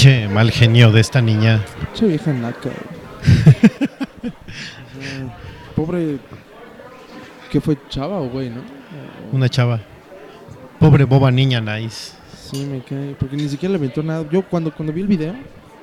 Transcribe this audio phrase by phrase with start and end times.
[0.00, 1.60] Pinche mal genio de esta niña.
[1.94, 2.70] Che vieja naca.
[5.76, 6.18] pobre.
[7.50, 8.62] ¿Qué fue chava o güey, no?
[9.32, 9.80] Una chava.
[10.78, 12.12] Pobre boba niña nice.
[12.34, 13.14] Sí, me cae.
[13.18, 14.24] Porque ni siquiera le aventó nada.
[14.30, 15.34] Yo cuando, cuando vi el video,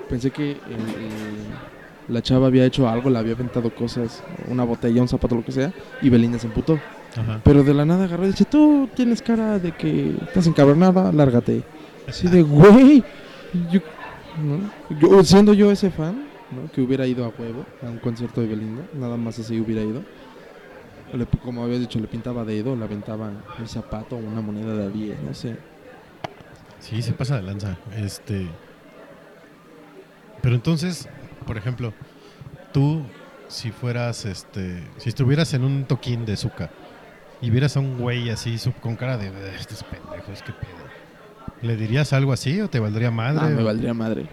[0.09, 0.57] pensé que el-
[1.03, 5.43] el- la chava había hecho algo, le había aventado cosas, una botella, un zapato, lo
[5.43, 6.79] que sea, y Belinda se emputó.
[7.15, 7.41] Ajá.
[7.43, 11.61] Pero de la nada agarró y dice, tú tienes cara de que estás encabronada, lárgate.
[12.07, 13.03] Así de, güey.
[13.71, 13.79] Yo,
[14.99, 16.25] Yo- siendo yo ese fan,
[16.73, 20.03] que hubiera ido a huevo a un concierto de Belinda, nada más así hubiera ido.
[21.13, 24.85] Le- como había dicho, le pintaba dedo, le aventaba un zapato o una moneda de
[24.85, 25.57] a 10, no sé.
[26.79, 27.77] Sí, se pasa de lanza.
[27.95, 28.47] Este.
[30.41, 31.07] Pero entonces,
[31.45, 31.93] por ejemplo,
[32.71, 33.01] tú,
[33.47, 36.69] si fueras, este, si estuvieras en un toquín de Zuka
[37.41, 40.76] y vieras a un güey así con cara de "Eh, estos pendejos, qué pedo.
[41.61, 43.41] ¿Le dirías algo así o te valdría madre?
[43.43, 44.27] Ah, me valdría madre.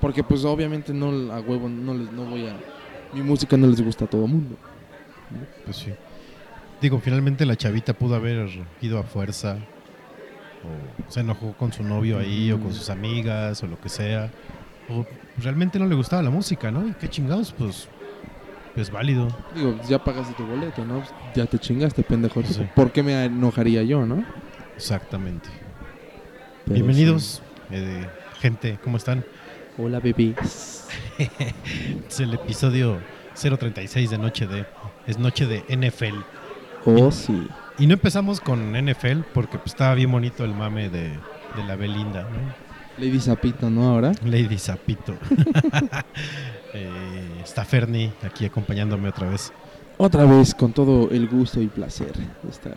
[0.00, 2.56] Porque pues obviamente no a huevo no les no voy a
[3.14, 4.56] mi música no les gusta a todo mundo.
[5.64, 5.92] Pues sí.
[6.80, 8.48] Digo, finalmente la chavita pudo haber
[8.82, 9.56] ido a fuerza.
[10.64, 14.30] O se enojó con su novio ahí, o con sus amigas, o lo que sea.
[14.88, 15.06] O
[15.38, 16.86] realmente no le gustaba la música, ¿no?
[16.88, 17.88] Y qué chingados, pues.
[18.76, 19.28] Es válido.
[19.54, 21.02] Digo, ya pagaste tu boleto, ¿no?
[21.34, 22.42] Ya te chingaste, pendejo.
[22.42, 22.66] Sí.
[22.74, 24.24] ¿Por qué me enojaría yo, no?
[24.74, 25.48] Exactamente.
[26.64, 28.06] Pero Bienvenidos, eh,
[28.40, 29.22] gente, ¿cómo están?
[29.76, 30.34] Hola, bebé.
[32.08, 33.00] Es el episodio
[33.34, 34.64] 036 de Noche de.
[35.06, 36.20] Es Noche de NFL.
[36.86, 37.48] Oh, sí.
[37.78, 41.76] Y no empezamos con NFL porque pues, estaba bien bonito el mame de, de la
[41.76, 42.54] Belinda, ¿no?
[42.96, 43.90] Lady Zapito, ¿no?
[43.90, 44.12] Ahora.
[44.24, 45.14] Lady Zapito.
[46.76, 49.52] Eh, está Ferni aquí acompañándome otra vez.
[49.96, 52.76] Otra vez con todo el gusto y placer de estar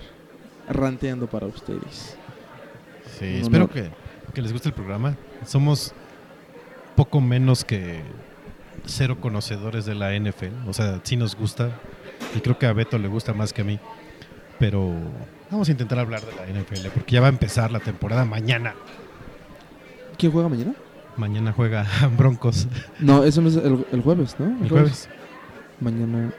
[0.69, 2.15] ranteando para ustedes.
[3.19, 3.69] Sí, Un espero honor.
[3.73, 3.89] que,
[4.33, 5.15] que les guste el programa.
[5.45, 5.93] Somos
[6.95, 8.01] poco menos que
[8.85, 10.67] cero conocedores de la NFL.
[10.67, 11.71] O sea, sí nos gusta.
[12.35, 13.79] Y creo que a Beto le gusta más que a mí.
[14.59, 14.91] Pero
[15.51, 18.73] vamos a intentar hablar de la NFL porque ya va a empezar la temporada mañana.
[20.17, 20.73] ¿Quién juega mañana?
[21.15, 21.85] Mañana juega
[22.17, 22.67] Broncos
[22.99, 24.45] No, eso no es el, el jueves, ¿no?
[24.63, 25.09] el jueves.
[25.79, 26.31] Mañana.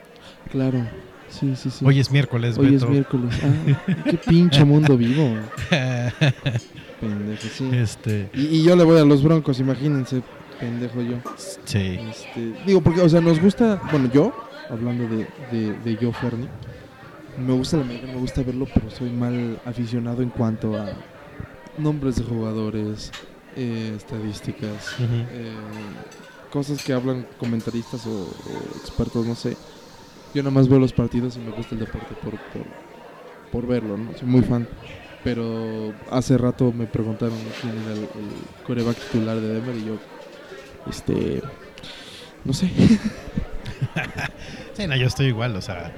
[0.51, 0.85] Claro.
[1.31, 1.85] Sí, sí, sí.
[1.85, 3.35] Hoy es miércoles, Hoy es miércoles.
[3.43, 5.29] Ah, qué pinche mundo vivo.
[7.01, 7.69] Pendejo, sí.
[7.73, 10.23] este, Y, y yo le voy a los broncos, imagínense,
[10.59, 11.17] pendejo yo.
[11.65, 11.99] sí.
[12.11, 14.33] Este, digo, porque, o sea, nos gusta, bueno, yo,
[14.69, 16.49] hablando de, de, de yo, Fernie,
[17.39, 20.89] me gusta la americano, me gusta verlo, pero soy mal aficionado en cuanto a
[21.77, 23.13] nombres de jugadores,
[23.55, 25.53] eh, estadísticas, eh,
[26.51, 29.57] cosas que hablan comentaristas o, o expertos, no sé.
[30.35, 32.67] Yo nada más veo los partidos y me gusta el deporte por, por,
[33.51, 34.13] por verlo, ¿no?
[34.17, 34.69] Soy muy fan.
[35.25, 39.99] Pero hace rato me preguntaron quién era el, el coreback titular de Denver y yo,
[40.89, 41.43] este,
[42.45, 42.71] no sé.
[44.75, 45.93] Sí, no, yo estoy igual, o sea, eh,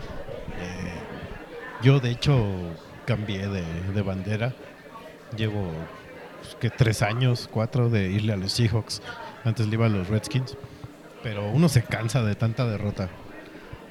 [1.82, 2.46] yo de hecho
[3.04, 3.62] cambié de,
[3.92, 4.54] de bandera,
[5.36, 5.70] llevo
[6.40, 9.02] pues, que tres años, cuatro de irle a los Seahawks,
[9.44, 10.56] antes le iba a los Redskins,
[11.22, 13.10] pero uno se cansa de tanta derrota.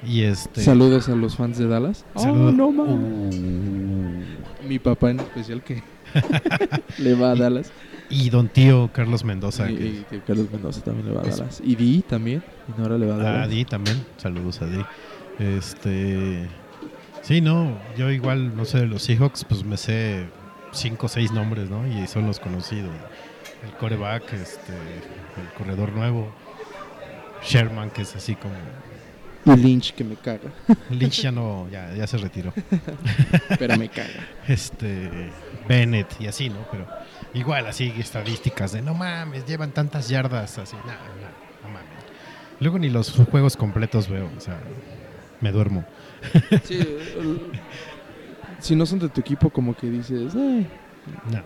[0.06, 0.62] Y este.
[0.62, 2.04] Saludos a los fans de Dallas.
[2.14, 3.34] Oh, no mames.
[3.36, 4.66] Uh.
[4.68, 5.82] Mi papá en especial que
[6.98, 7.72] le va a Dallas.
[8.08, 9.70] Y don tío Carlos Mendoza.
[9.70, 11.60] y, que- y Carlos Mendoza también le va a Es- Dallas.
[11.64, 12.42] Y Di también.
[12.68, 13.50] Y Nora le va a A Dallas.
[13.50, 14.82] Di también, saludos a Di.
[15.38, 16.48] Este.
[17.22, 20.24] Sí, no, yo igual, no sé, de los Seahawks, pues me sé
[20.72, 21.86] cinco o seis nombres, ¿no?
[21.86, 22.90] Y son los conocidos.
[23.64, 26.32] El coreback, este, el corredor nuevo,
[27.42, 28.54] Sherman, que es así como.
[29.44, 30.50] Y Lynch que me caga.
[30.90, 32.52] Lynch ya no, ya, ya se retiró.
[33.58, 34.08] Pero me caga.
[34.46, 35.30] Este,
[35.68, 36.58] Bennett y así, ¿no?
[36.70, 36.86] Pero
[37.34, 40.92] igual, así estadísticas de no mames, llevan tantas yardas, así, no, no,
[41.62, 41.88] no mames.
[42.60, 44.58] Luego ni los juegos completos veo, o sea,
[45.40, 45.84] me duermo.
[46.64, 47.40] Sí, el-
[48.58, 50.66] si no son de tu equipo, como que dices, eh.
[51.32, 51.42] No.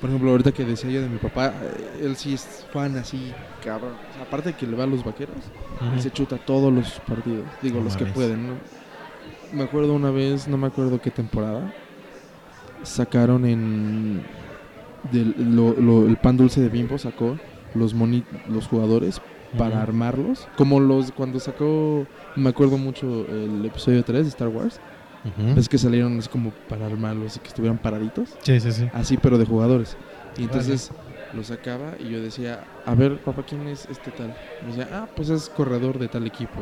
[0.00, 1.54] Por ejemplo, ahorita que decía yo de mi papá,
[2.00, 3.32] él sí es fan así,
[3.64, 3.92] cabrón.
[4.10, 5.36] O sea, aparte de que le va a los vaqueros,
[5.94, 7.44] él se chuta todos los partidos.
[7.62, 8.54] Digo, los que pueden, ¿no?
[9.52, 11.72] Me acuerdo una vez, no me acuerdo qué temporada,
[12.82, 14.22] sacaron en.
[15.12, 17.38] del- lo- lo- el pan dulce de Bimbo sacó
[17.74, 19.20] los moni los jugadores
[19.56, 20.48] para armarlos.
[20.56, 24.80] Como los cuando sacó, me acuerdo mucho el episodio 3 de Star Wars.
[25.26, 25.54] Ujú.
[25.54, 28.30] Ves que salieron así como para armarlos y que estuvieran paraditos.
[28.42, 28.88] Sí, sí, sí.
[28.92, 29.96] Así, pero de jugadores.
[30.38, 30.90] Y entonces
[31.34, 34.34] lo sacaba y yo decía, a ver, papá, ¿quién es este tal?
[34.62, 36.60] Me decía, ah, pues es corredor de tal equipo.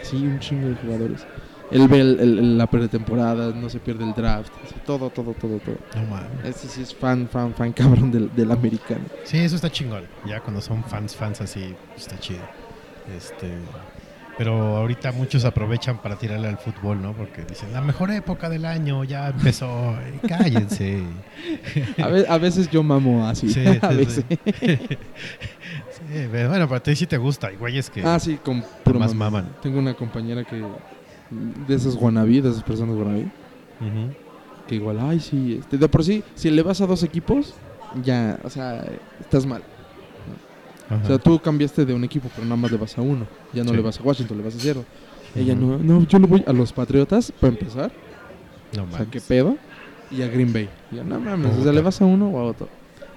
[0.00, 1.26] Así, un chingo de jugadores.
[1.70, 4.52] Él ve el- el- la pretemporada, no se pierde el draft.
[4.64, 5.76] así, todo, todo, todo, todo.
[5.96, 6.44] No mames.
[6.44, 9.04] Este sí es fan, fan, fan cabrón del, del americano.
[9.24, 10.04] Sí, eso está chingón.
[10.26, 12.42] Ya cuando son fans, fans así, está chido.
[13.16, 13.48] Este,
[14.36, 17.12] pero ahorita muchos aprovechan para tirarle al fútbol, ¿no?
[17.12, 19.96] Porque dicen, la mejor época del año ya empezó.
[20.28, 21.02] Cállense.
[22.02, 23.48] A, ve- a veces yo mamo así.
[23.48, 24.24] Sí, a sí, veces.
[24.30, 27.52] Sí, bueno, para ti sí te gusta.
[27.52, 28.02] Y güeyes que...
[28.02, 29.48] Ah, sí, con puro más maman.
[29.62, 30.62] Tengo una compañera que.
[31.66, 32.96] De esas wannabe, de esas personas.
[32.96, 34.14] Ujú.
[34.68, 35.58] Que igual, ay, sí.
[35.60, 37.54] Este, de por sí, si le vas a dos equipos,
[38.02, 38.84] ya, o sea,
[39.20, 39.62] estás mal.
[40.88, 41.00] Ajá.
[41.02, 43.26] O sea, tú cambiaste de un equipo, pero nada más le vas a uno.
[43.52, 43.76] Ya no Sí.
[43.76, 44.84] le vas a Washington, le vas a cero.
[45.34, 45.62] Ella Ujú.
[45.66, 47.90] no, no, yo le voy a los Patriotas para empezar.
[48.76, 49.08] No O sea, mames.
[49.10, 49.56] qué pedo.
[50.10, 50.68] Y a Green Bay.
[50.92, 51.72] Ya no mames, o sea, Puta.
[51.72, 52.68] le vas a uno o a otro.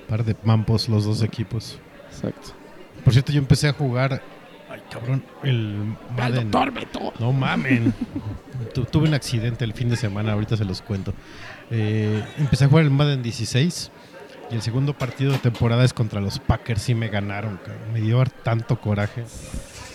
[0.08, 1.78] Par de mampos los dos equipos.
[2.10, 2.50] Exacto.
[3.04, 4.22] Por cierto, yo empecé a jugar...
[4.70, 5.24] Ay, cabrón.
[5.44, 6.52] El Madden.
[7.20, 7.94] No mamen.
[8.74, 11.14] Tu- tuve un accidente el fin de semana, ahorita se los cuento.
[11.70, 13.92] Eh, empecé a jugar el Madden 16
[14.52, 17.58] y el segundo partido de temporada es contra los Packers y me ganaron.
[17.58, 17.94] cabrón.
[17.94, 19.26] Me dio tanto coraje.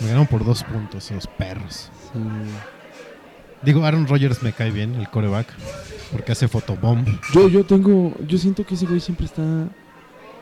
[0.01, 1.91] Me ganaron por dos puntos, los perros.
[2.13, 2.19] Sí.
[3.63, 5.47] Digo, Aaron Rodgers me cae bien, el coreback,
[6.11, 7.07] porque hace fotobomb.
[7.33, 9.69] Yo, yo tengo, yo siento que ese güey siempre está,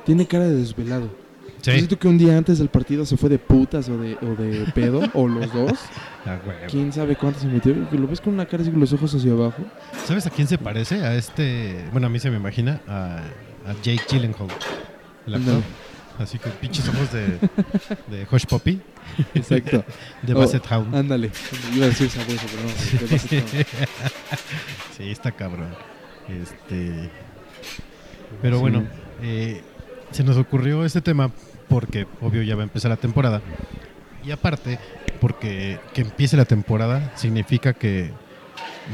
[0.07, 1.11] tiene cara de desvelado.
[1.62, 4.35] Yo siento que un día antes del partido se fue de putas o de, o
[4.35, 5.79] de pedo, o los dos.
[6.25, 6.39] Ah.
[6.71, 7.75] Quién sabe cuánto se metió.
[7.93, 9.62] Lo ves con una cara así con los ojos hacia abajo.
[10.07, 11.05] ¿Sabes a quién se parece?
[11.05, 13.21] A este, bueno, a mí se me imagina, a,
[13.67, 14.49] a Jake Gyllenhaal,
[15.26, 15.62] el actor.
[16.19, 17.38] Así con pinches ojos de,
[18.09, 18.79] de Hush Puppy,
[19.35, 19.83] Exacto.
[20.23, 20.95] de Oh, Basset Hound.
[20.95, 21.31] Ándale.
[21.75, 23.17] Iba a decir sabueso, pero no.
[23.17, 23.67] estar-
[24.99, 25.75] sí, está cabrón.
[26.29, 27.09] Este,
[28.43, 28.61] pero Sí.
[28.61, 28.85] bueno,
[29.23, 29.62] eh,
[30.11, 31.31] se nos ocurrió este tema
[31.69, 33.40] porque, obvio, ya va a empezar la temporada.
[34.23, 34.79] Y aparte,
[35.23, 38.11] porque que empiece la temporada significa que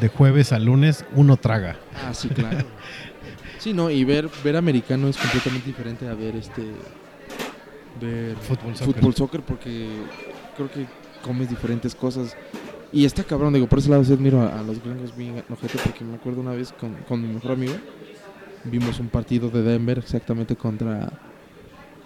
[0.01, 1.77] de jueves a lunes uno traga.
[2.07, 2.59] Ah, sí, claro.
[3.67, 6.63] Sí, no, y ver, ver americano es completamente diferente a ver este.
[8.01, 8.95] Ver Fútbol, soccer.
[8.95, 9.89] fútbol, soccer, porque
[10.55, 10.87] creo que
[11.21, 12.37] comes diferentes cosas.
[12.93, 15.81] Y está cabrón, digo, por ese lado sí admiro a, a los gringos bien enojete,
[15.83, 17.75] porque me acuerdo una vez con, con mi mejor amigo,
[18.63, 21.11] vimos un partido de Denver exactamente contra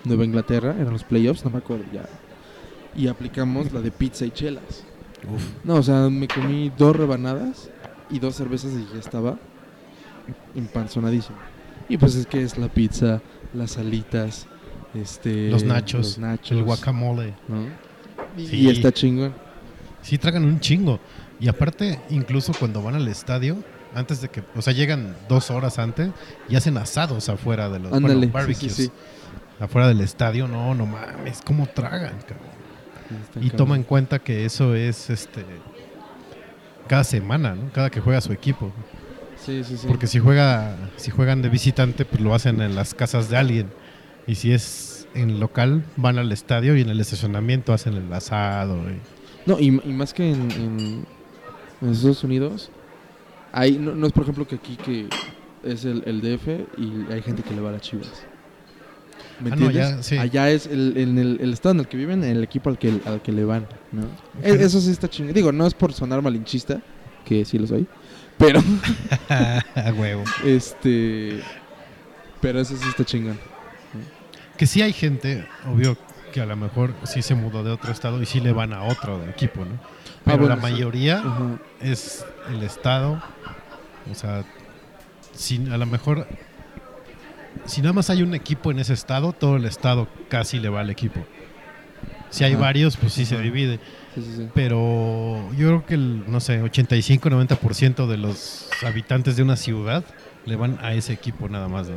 [0.04, 2.08] Nueva Inglaterra, eran los playoffs, no me acuerdo ya.
[2.96, 4.86] Y aplicamos la de pizza y chelas.
[5.30, 5.44] Uf.
[5.62, 7.68] No, o sea, me comí dos rebanadas
[8.08, 9.38] y dos cervezas y ya estaba
[10.54, 11.36] empanzonadísimo.
[11.88, 13.20] Y pues es que es la pizza,
[13.52, 14.46] las alitas,
[14.94, 17.34] este, los nachos, los nachos, el guacamole.
[17.48, 17.64] ¿no?
[18.40, 18.56] Y, Sí.
[18.58, 19.34] y está chingón.
[20.02, 21.00] Sí, tragan un chingo.
[21.40, 23.56] Y aparte, incluso cuando van al estadio,
[23.94, 26.10] antes de que, o sea, llegan dos horas antes
[26.48, 28.72] y hacen asados afuera de los Ándale, barbecues.
[28.72, 28.90] sí, sí.
[29.58, 32.50] Afuera del estadio, no, no mames, cómo tragan, cabrón.
[33.42, 35.44] Y toma en cuenta que eso es este
[36.86, 37.70] cada semana, ¿no?
[37.72, 38.72] Cada que juega su equipo.
[39.44, 39.86] Sí, sí, sí.
[39.86, 43.68] Porque si juega, si juegan de visitante, pues lo hacen en las casas de alguien.
[44.26, 48.76] Y si es en local, van al estadio y en el estacionamiento hacen el asado.
[48.90, 49.00] y-
[49.46, 51.06] No, y, y más que en, en-
[51.80, 52.70] en Estados Unidos,
[53.52, 55.08] hay, no, no es por ejemplo que aquí que
[55.64, 56.46] es el, el DF
[56.78, 58.08] y hay gente que le va a las chivas.
[59.42, 60.18] ¿Me Ah, no, allá, sí.
[60.18, 63.00] Allá es el, en el, el estado en el que viven, el equipo al que,
[63.06, 64.02] al que le van, ¿no?
[64.42, 64.62] E-.
[64.62, 65.32] Eso sí está chingón.
[65.32, 66.82] Digo, no es por sonar malinchista,
[67.24, 67.86] que sí lo soy,
[68.40, 68.60] pero
[69.28, 70.24] A huevo.
[70.44, 71.40] este...
[72.40, 73.38] Pero eso sí está chingón.
[74.56, 75.96] Que sí hay gente, obvio,
[76.32, 78.82] que a lo mejor sí se mudó de otro estado y sí le van a
[78.84, 79.78] otro equipo, ¿no?
[80.24, 80.62] Pero Ah, bueno, la sí.
[80.62, 81.22] mayoría
[81.80, 83.22] es el estado,
[84.10, 84.44] o sea,
[85.34, 86.26] si a lo mejor,
[87.66, 90.80] si nada más hay un equipo en ese estado, todo el estado casi le va
[90.80, 91.24] al equipo.
[92.30, 93.80] Si hay varios, pues sí se divide.
[94.14, 94.48] Sí, sí, sí.
[94.54, 100.04] Pero yo creo que el, no sé, 85-90% de los habitantes de una ciudad
[100.46, 101.96] le van a ese equipo nada más, ¿no?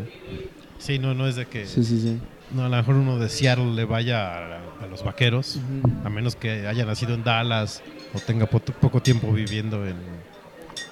[0.78, 1.66] Sí, no, no es de que...
[1.66, 2.20] Sí, sí, sí.
[2.54, 5.60] No, a lo mejor uno de Seattle le vaya a, a los vaqueros,
[6.04, 7.82] a menos que haya nacido en Dallas
[8.14, 9.96] o tenga po- poco tiempo viviendo en,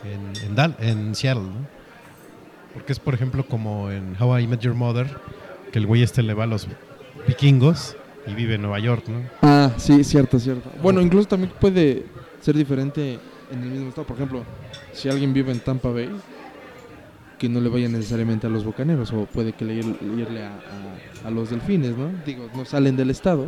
[0.03, 1.67] en, en, Dal- en Seattle, ¿no?
[2.73, 5.07] Porque es, por ejemplo, como en How I Met Your Mother,
[5.71, 6.67] que el güey este le va a los
[7.27, 7.95] vikingos
[8.27, 9.21] y vive en Nueva York, ¿no?
[9.41, 10.69] Ah, sí, cierto, cierto.
[10.81, 12.05] Bueno, incluso también puede
[12.41, 13.19] ser diferente
[13.51, 14.05] en el mismo estado.
[14.07, 14.43] Por ejemplo,
[14.93, 16.09] si alguien vive en Tampa Bay,
[17.37, 20.51] que no le vaya necesariamente a los bucaneros, o puede que le ir- irle a,
[21.23, 22.11] a- a los delfines, ¿no?
[22.25, 23.47] Digo, no salen del estado,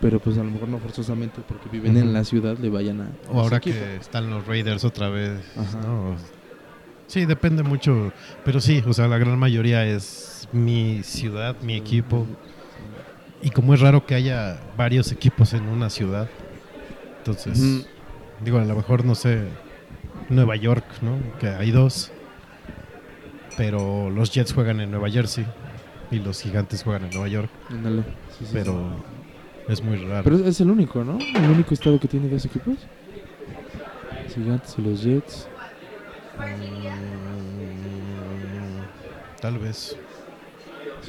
[0.00, 3.04] pero pues a lo mejor no forzosamente porque viven en la ciudad le vayan a.
[3.06, 3.76] a O ahora equipo.
[3.76, 5.80] que están los Raiders otra vez, Ajá.
[5.80, 6.14] ¿no?
[7.08, 8.12] Sí, depende mucho,
[8.44, 12.26] pero sí, o sea, la gran mayoría es mi ciudad, mi equipo.
[13.42, 16.28] Y como es raro que haya varios equipos en una ciudad,
[17.18, 17.86] entonces,
[18.40, 19.44] digo, a lo mejor, no sé,
[20.28, 21.18] Nueva York, ¿no?
[21.38, 22.10] Que hay dos,
[23.56, 25.46] pero los Jets juegan en Nueva Jersey
[26.10, 28.02] y los Gigantes juegan en Nueva York, Ándale.
[28.38, 29.72] Sí, sí, pero sí.
[29.72, 30.24] es muy raro.
[30.24, 31.18] Pero es el único, ¿no?
[31.18, 32.76] El único estado que tiene dos equipos.
[34.24, 35.48] Los Gigantes y los Jets.
[39.40, 39.96] Tal vez.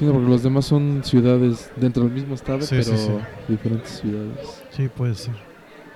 [0.00, 3.12] Sí, porque los demás son ciudades dentro del mismo estado, Sí, pero sí, sí.
[3.48, 4.62] diferentes ciudades.
[4.70, 5.34] Sí, puede ser.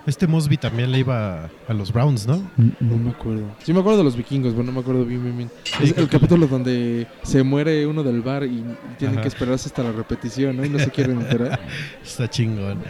[0.07, 2.37] Este Mosby también le iba a, a los Browns, ¿no?
[2.81, 3.45] No me acuerdo.
[3.63, 5.51] Sí me acuerdo de los vikingos, pero no me acuerdo bien, bien, bien.
[5.81, 9.23] Es el capítulo donde se muere uno del bar y, y tienen Ajá.
[9.23, 10.65] que esperarse hasta la repetición, ¿no?
[10.67, 11.59] Y no se quieren enterar.
[12.05, 12.81] Está chingón.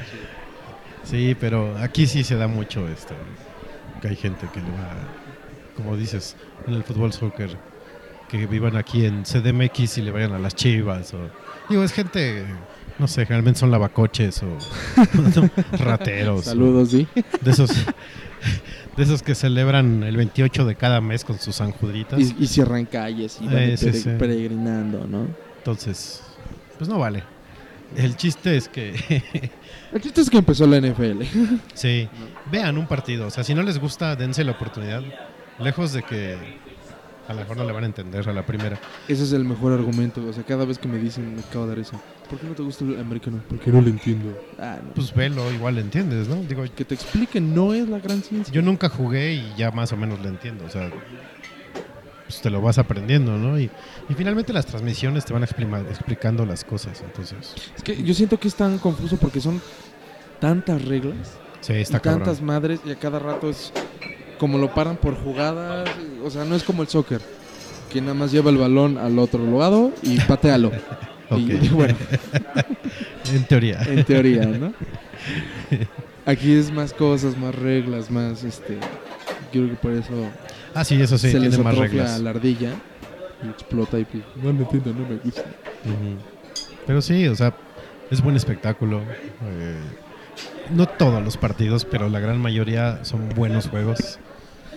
[1.05, 3.15] Sí, pero aquí sí se da mucho esto.
[4.03, 4.91] Que hay gente que le va,
[5.77, 7.57] como dices, en el fútbol soccer,
[8.39, 11.15] que vivan aquí en CDMX y le vayan a las chivas.
[11.15, 11.19] O,
[11.69, 12.45] digo, es gente,
[12.99, 14.59] no sé, generalmente son lavacoches o
[15.79, 16.45] rateros.
[16.47, 17.07] Saludos, sí.
[17.41, 17.71] De esos,
[18.97, 22.19] de esos que celebran el 28 de cada mes con sus sanjuditas.
[22.21, 24.11] Y, y cierran calles y van Eh, sí, pere- sí.
[24.19, 25.29] peregrinando, ¿no?
[25.59, 26.23] Entonces,
[26.79, 27.23] pues no vale.
[27.97, 28.93] El chiste es que
[29.93, 31.23] El chiste es que empezó la NFL.
[31.75, 32.09] Sí,
[32.51, 33.29] vean un partido.
[33.29, 35.03] O sea, si no les gusta, dense la oportunidad.
[35.61, 36.37] Lejos de que
[37.29, 38.79] a lo mejor no le van a entender a la primera.
[39.09, 40.25] Ese es el mejor argumento.
[40.27, 42.01] O sea, cada vez que me dicen, me acabo de dar eso.
[42.29, 43.43] ¿Por qué no te gusta el americano?
[43.49, 44.39] Porque no lo entiendo.
[44.59, 44.93] Ah, no.
[44.95, 46.37] Pues velo, igual le entiendes, ¿no?
[46.37, 48.53] Digo, que te expliquen no es la gran ciencia.
[48.53, 50.65] yo nunca jugué y ya más o menos le entiendo.
[50.65, 50.91] O sea,
[52.27, 53.59] pues te lo vas aprendiendo, ¿no?
[53.61, 53.71] Y,
[54.09, 57.03] y finalmente las transmisiones te van explima- explicando las cosas.
[57.03, 59.61] Entonces, Es que yo siento que es tan confuso porque son
[60.41, 62.47] tantas reglas sí, y está tantas cabrón.
[62.47, 63.73] madres y a cada rato es
[64.45, 65.89] como lo paran por jugadas.
[66.23, 67.23] O sea, no es como el soccer,
[67.91, 70.71] que nada más lleva el balón al otro lado y patealo.
[71.31, 71.71] Y Ok.
[71.73, 71.97] bueno,
[73.33, 73.81] En teoría.
[73.87, 74.75] en teoría, ¿no?
[76.27, 78.77] Aquí es más cosas, más reglas, más este.
[79.51, 80.13] Creo que por eso
[80.75, 82.21] Ah, sí, eso sí, se les tiene más atrofia reglas.
[82.21, 82.73] la ardilla
[83.43, 84.07] y explota y
[84.43, 85.45] no lo entiendo, no me gusta.
[86.87, 87.55] Pero sí, o sea,
[88.11, 88.99] es buen espectáculo.
[89.01, 89.79] eh,
[90.73, 94.19] no todos los partidos, pero la gran mayoría son buenos juegos.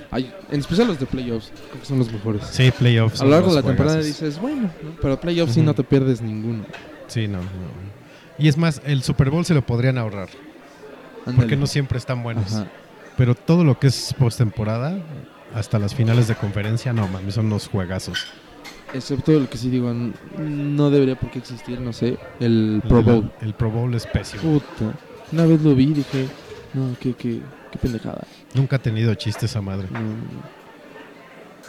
[0.09, 2.43] Ay, en especial los de playoffs, creo que son los mejores.
[2.49, 3.21] Sí, playoffs.
[3.21, 4.91] A lo largo de la temporada dices, bueno, ¿no?
[5.01, 5.67] pero playoffs sí Ujú.
[5.67, 6.65] no te pierdes ninguno.
[7.07, 7.47] Sí, no, no.
[8.37, 10.29] Y es más, el Super Bowl se lo podrían ahorrar,
[11.35, 12.53] porque no siempre están buenos.
[12.53, 12.67] Ajá.
[13.17, 14.97] Pero todo lo que es postemporada,
[15.53, 18.27] hasta las finales de conferencia, no, mami, son los juegazos.
[18.93, 19.93] Excepto el que sí digo,
[20.37, 23.31] no debería por qué existir, no sé, el Pro El Bowl.
[23.41, 24.43] El Pro Bowl es pésimo.
[24.43, 24.93] Puta.
[25.33, 26.27] Una vez lo vi y dije,
[26.73, 28.21] no, qué, qué, qué pendejada.
[28.53, 29.87] Nunca ha tenido chiste esa madre.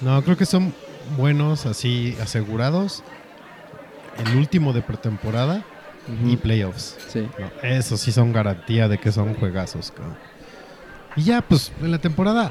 [0.01, 0.73] No, creo que son
[1.17, 3.03] buenos, así asegurados.
[4.25, 5.65] El último de pretemporada
[6.25, 6.97] y playoffs.
[7.09, 7.29] Sí.
[7.39, 9.91] No, eso sí son garantía de que son juegazos.
[9.91, 10.17] cabrón.
[11.17, 12.51] Y ya, pues en la temporada,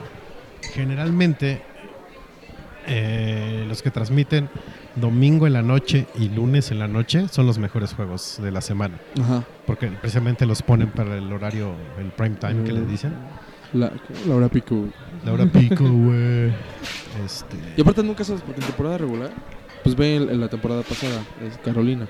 [0.74, 1.62] generalmente
[2.86, 4.50] eh, los que transmiten
[4.96, 8.62] domingo en la noche y lunes en la noche son los mejores juegos de la
[8.62, 8.98] semana.
[9.22, 9.44] Ajá.
[9.66, 13.14] Porque precisamente los ponen para el horario, el prime time que le dicen.
[13.74, 13.92] La,
[14.28, 14.86] la hora pico.
[15.26, 16.52] La hora pico, güey.
[17.26, 19.32] Este, Y aparte nunca sabes, porque en temporada regular,
[19.84, 22.08] pues ve en la temporada pasada, es Carolina.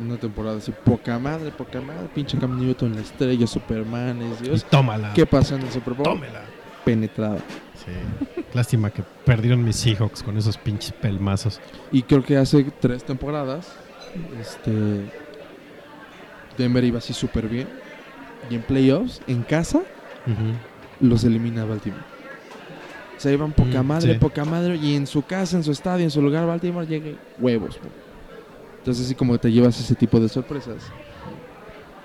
[0.00, 2.08] Una temporada así, poca madre, poca madre.
[2.14, 4.64] Pinche Cam Newton, la estrella, Superman, es Y Dios.
[4.70, 5.12] tómala.
[5.14, 6.04] ¿Qué pasó en el Super Bowl?
[6.04, 6.42] Tómela.
[6.84, 7.38] Penetrada.
[7.74, 8.42] Sí.
[8.54, 11.60] Lástima que perdieron mis Seahawks con esos pinches pelmazos.
[11.92, 13.72] Y creo que hace tres temporadas,
[14.40, 15.10] este,
[16.58, 17.68] Denver iba así súper bien.
[18.50, 19.82] Y en playoffs, en casa,
[21.00, 22.02] los elimina Baltimore.
[23.16, 24.18] O sea, iban poca Mm, madre, sí.
[24.18, 24.76] poca madre.
[24.76, 27.78] Y en su casa, en su estadio, en su lugar, Baltimore llega huevos.
[27.78, 27.90] güey.
[28.78, 30.82] Entonces, así como te llevas ese tipo de sorpresas,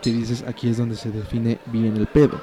[0.02, 2.40] que dices, aquí es donde se define bien el pedo.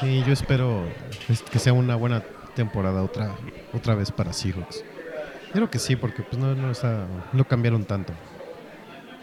[0.00, 0.84] Sí, yo espero
[1.28, 2.22] es- que sea una buena
[2.56, 3.36] temporada otra,
[3.72, 4.82] otra vez para Seahawks.
[5.52, 8.12] Creo que sí, porque pues no, no, está- no cambiaron tanto.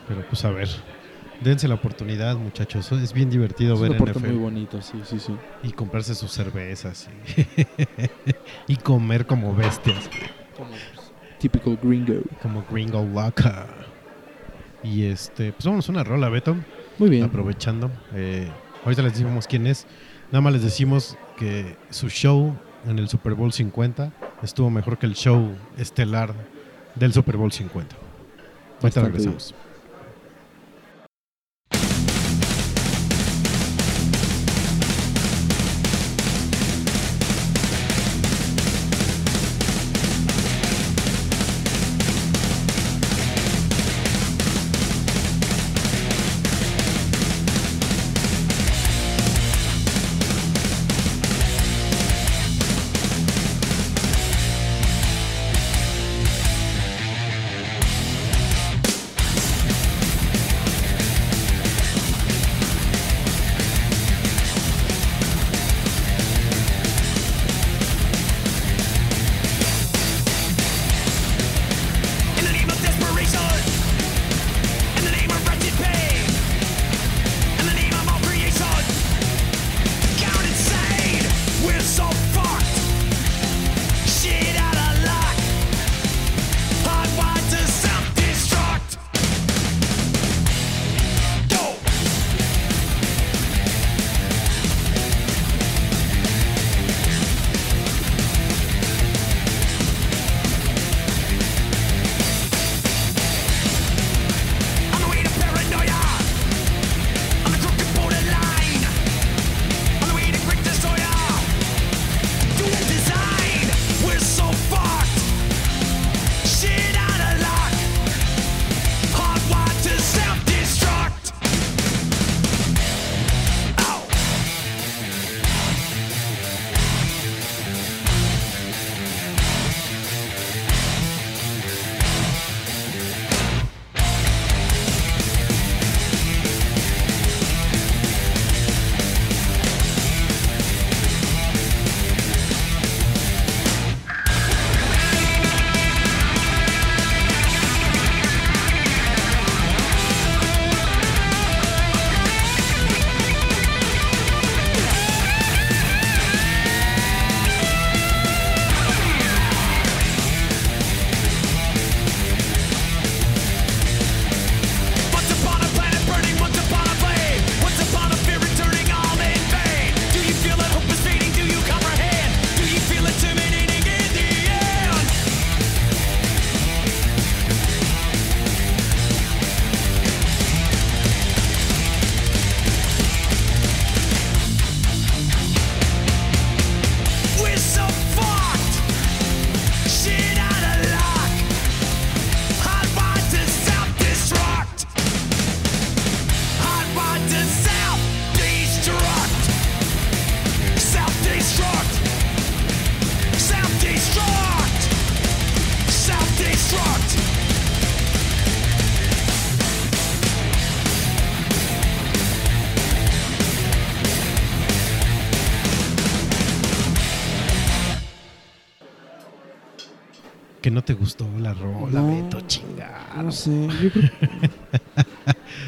[0.08, 0.70] Pero pues a ver,
[1.42, 2.92] dense la oportunidad, muchachos.
[2.92, 5.34] Es bien divertido Es un ver deporte NFL muy bonito, sí, sí, sí.
[5.64, 7.08] y comprarse sus cervezas
[8.68, 10.10] y, y comer como bestias,
[10.58, 10.72] Como
[11.40, 12.22] typical gringo.
[12.42, 13.68] como Gringo Loca.
[14.84, 16.56] Y este, pues vamos a una rola, Beto.
[17.00, 17.24] Muy bien.
[17.24, 17.92] aprovechando.
[18.14, 18.50] eh,
[18.84, 19.86] ahorita les decimos quién es.
[20.32, 22.56] Nada más les decimos que su show
[22.88, 24.12] en el Super Bowl 50
[24.44, 26.34] estuvo mejor que el show estelar
[26.96, 27.96] del Super Bowl 50.
[28.82, 29.54] Ahorita regresamos.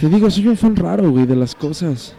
[0.10, 2.16] Te digo, soy un fan raro, güey, de las cosas.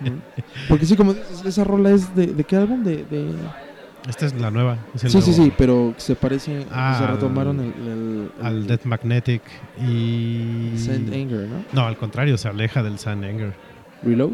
[0.00, 0.12] ¿No?
[0.68, 2.82] Porque sí, como dices, esa rola es de, ¿de qué álbum?
[2.82, 3.34] De, de...
[4.08, 4.78] Esta es la nueva.
[4.94, 7.66] es el Sí, sí, nuevo- sí, pero se parece, Ah, se retomaron el...
[7.66, 9.42] el, el- Al Death Magnetic
[9.80, 10.72] y...
[10.76, 11.64] Send Anger, ¿no?
[11.72, 13.52] No, al contrario, se aleja del Sand Anger.
[14.02, 14.32] Reload.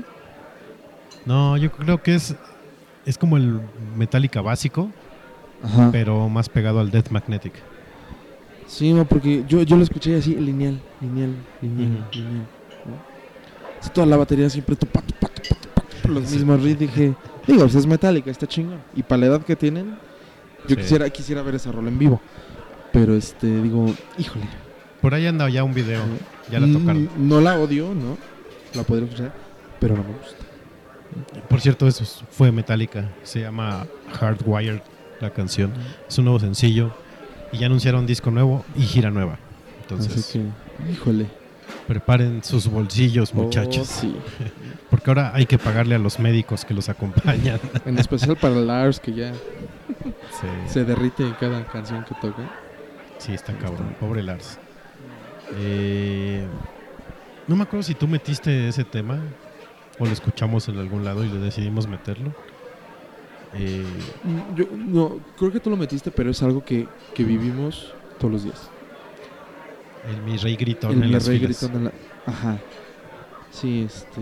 [1.25, 2.35] No, yo creo que es,
[3.07, 3.61] es como el
[3.97, 4.91] Metallica básico,
[5.63, 5.89] Ajá.
[5.91, 7.55] pero más pegado al Death Magnetic.
[8.73, 12.47] Sí, no, porque yo, yo lo escuché así, lineal, lineal, lineal, lineal.
[12.87, 12.97] ¿no?
[13.79, 15.03] Así toda la batería siempre tupa,
[16.09, 16.37] los Sí.
[16.37, 16.79] mismos riffs.
[16.81, 17.15] Dije,
[17.47, 18.81] digo, pues es metálica, está chingón.
[18.97, 19.97] Y para la edad que tienen,
[20.67, 20.77] yo Sí.
[20.77, 22.21] quisiera, quisiera ver esa rola en vivo.
[22.93, 24.47] Pero este, digo, híjole.
[25.03, 26.01] Por ahí anda ya un video.
[26.51, 27.11] Ya la tocaron.
[27.19, 28.17] No la odio, ¿no?
[28.75, 29.35] La podría escuchar,
[29.81, 30.37] pero no me gusta.
[31.49, 33.11] Por cierto, eso es- fue Metallica.
[33.23, 33.87] Se llama
[34.19, 34.81] Hardwired
[35.21, 35.73] la canción.
[36.09, 36.95] Es un nuevo sencillo.
[37.53, 39.39] Y ya anunciaron disco nuevo y gira nueva.
[39.83, 41.27] Entonces, Así que, híjole.
[41.87, 43.87] preparen sus bolsillos, Oh, muchachos.
[43.89, 44.15] sí.
[44.91, 47.59] Porque ahora hay que pagarle a los médicos que los acompañan.
[47.87, 52.43] En especial para Lars, que ya Sí, se derrite en cada canción que toca.
[53.19, 53.95] sí, está cabrón.
[54.01, 54.59] Pobre Lars.
[55.59, 56.47] Eh,
[57.47, 59.21] no me acuerdo si tú metiste ese tema
[59.99, 62.35] o lo escuchamos en algún lado y le decidimos meterlo.
[63.55, 63.85] Eh,
[64.57, 68.45] Yo no, creo que tú lo metiste, pero es algo que, que vivimos todos los
[68.45, 68.71] días.
[70.09, 71.61] el mi rey gritón El en mi las rey filas.
[71.61, 71.93] gritando en la-
[72.33, 72.59] Ajá.
[73.51, 74.21] Sí, este.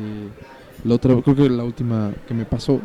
[0.85, 2.81] La otra, creo que la última que me pasó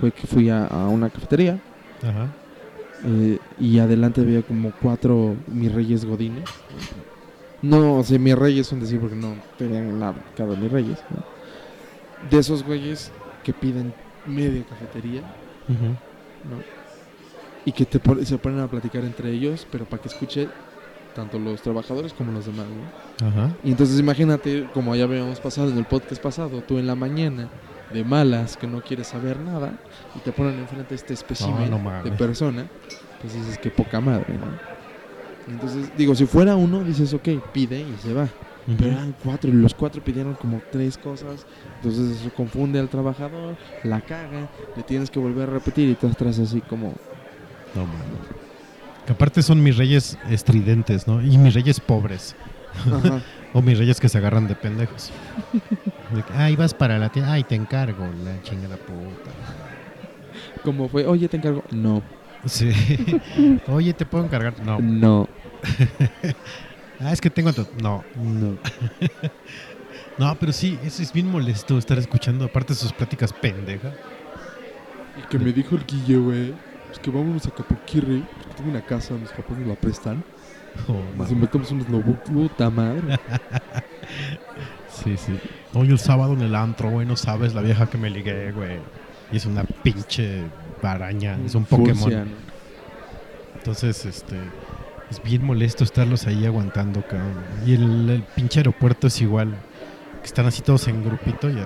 [0.00, 1.60] fue que fui a, a una cafetería
[2.02, 2.28] Ajá.
[3.04, 6.48] eh, y adelante había como cuatro mis reyes godines.
[7.62, 10.98] No, o sea, mis reyes son decir porque no tenían nada cada mis reyes.
[11.10, 11.22] ¿no?
[12.30, 13.12] De esos güeyes
[13.44, 13.92] que piden
[14.26, 15.22] media cafetería.
[15.68, 16.62] ¿no?
[17.64, 20.48] Y que te se ponen a platicar entre ellos, pero para que escuche
[21.14, 23.26] tanto los trabajadores como los demás, ¿no?
[23.26, 23.54] Ajá.
[23.62, 27.48] Y entonces imagínate, como ya habíamos pasado en el podcast pasado, tú en la mañana
[27.92, 29.72] de malas, que no quieres saber nada,
[30.16, 32.04] y te ponen enfrente este espécimen No, no mames.
[32.04, 32.66] de persona,
[33.20, 34.46] pues dices que poca madre, ¿no?
[35.46, 38.28] Entonces, digo, si fuera uno, dices, ok, pide y se va.
[38.66, 41.46] Pero eran cuatro y los cuatro pidieron como tres cosas.
[41.76, 46.06] Entonces eso confunde al trabajador, la caga, le tienes que volver a repetir y tú
[46.06, 46.94] estás así como...
[47.74, 48.00] No mames.
[49.06, 51.22] Que aparte son mis reyes estridentes, ¿no?
[51.22, 52.34] Y mis reyes pobres.
[52.86, 53.20] Ajá.
[53.56, 55.12] O mis reyes que se agarran de pendejos.
[56.34, 57.34] Ay, vas para la tienda.
[57.34, 58.04] Ay, te encargo.
[58.24, 59.30] La chingada puta.
[60.64, 61.62] Como fue, oye, te encargo.
[61.70, 62.02] No,
[62.46, 62.70] Sí.
[63.68, 64.54] Oye, ¿te puedo encargar?
[64.64, 64.78] No.
[64.78, 65.28] no,
[67.00, 67.50] Ah, es que tengo...
[67.82, 68.04] No.
[68.16, 68.58] no.
[70.16, 72.44] No, pero sí, eso es bien molesto estar escuchando.
[72.44, 73.94] Aparte sus pláticas pendejas.
[75.18, 76.54] Y que me dijo el Guille, güey,
[76.90, 80.22] es que vámonos a Capoquirri, porque tengo una casa, mis papás me la prestan.
[80.88, 81.86] Oh, Nos inventamos unos
[82.26, 83.16] puta madre.
[84.90, 85.38] Sí, sí.
[85.72, 88.78] Hoy el sábado en el antro, güey, no sabes la vieja que me ligué, güey.
[89.30, 90.42] Y es una pinche
[90.82, 91.96] araña, es un Pokémon.
[91.96, 92.30] Furcia, ¿no?
[93.54, 94.36] Entonces, este,
[95.14, 97.34] es bien molesto estarlos ahí aguantando, cabrón.
[97.66, 99.54] Y el, el pinche aeropuerto es igual,
[100.20, 101.58] que están así todos en grupito y,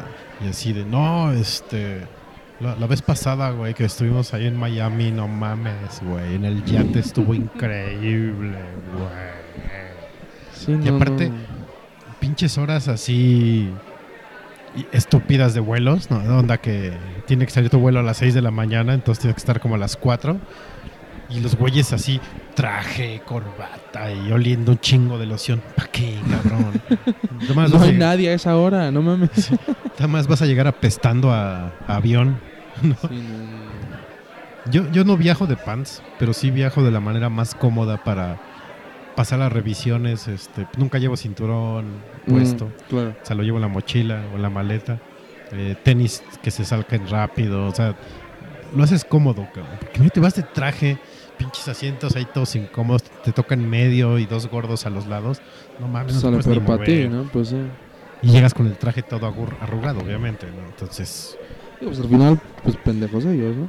[0.49, 2.01] así de, no, este,
[2.61, 6.65] la, la vez pasada, güey, que estuvimos ahí en Miami, no mames, güey, en el
[6.65, 8.59] yate estuvo increíble,
[8.95, 9.39] güey.
[10.55, 11.59] Sí, Y aparte- no.
[12.21, 13.71] Pinches horas así
[14.93, 16.19] estúpidas de vuelos, ¿no?
[16.39, 16.93] Onda que
[17.27, 19.61] tiene que salir tu vuelo a las 6 de la mañana, entonces tiene que estar
[19.61, 20.37] como a las 4.
[21.31, 22.21] Y los güeyes así,
[22.55, 25.63] traje, corbata y oliendo un chingo de loción.
[25.77, 26.81] ¿Para qué, cabrón?
[27.55, 29.51] No hay llegar- nadie a esa hora, no mames.
[29.95, 32.39] nada más vas a llegar apestando a, a avión.
[32.83, 33.69] Sí, no.
[34.71, 38.39] Yo, yo no viajo de pants, pero sí viajo de la manera más cómoda para
[39.17, 40.29] pasar las revisiones.
[40.29, 41.87] Este, nunca llevo cinturón
[42.27, 42.67] puesto.
[42.67, 43.15] Mm, claro.
[43.23, 44.99] O sea, lo llevo en la mochila o en la maleta.
[45.53, 47.67] Eh, tenis que se salquen rápido.
[47.67, 47.95] O sea,
[48.77, 49.79] lo haces cómodo, cabrón.
[49.81, 50.99] Porque no te vas de traje,
[51.39, 53.05] pinches asientos ahí todos incómodos.
[53.25, 55.41] Te tocan medio y dos gordos a los lados.
[55.79, 57.09] No mames, no te Sale puedes ni peor para ti.
[57.09, 57.23] ¿no?
[57.33, 57.57] Pues sí.
[58.23, 59.27] Y llegas con el traje todo
[59.61, 60.67] arrugado, obviamente, ¿no?
[60.67, 61.39] Entonces,
[61.81, 63.69] pues al final, pues pendejos ellos, ¿no?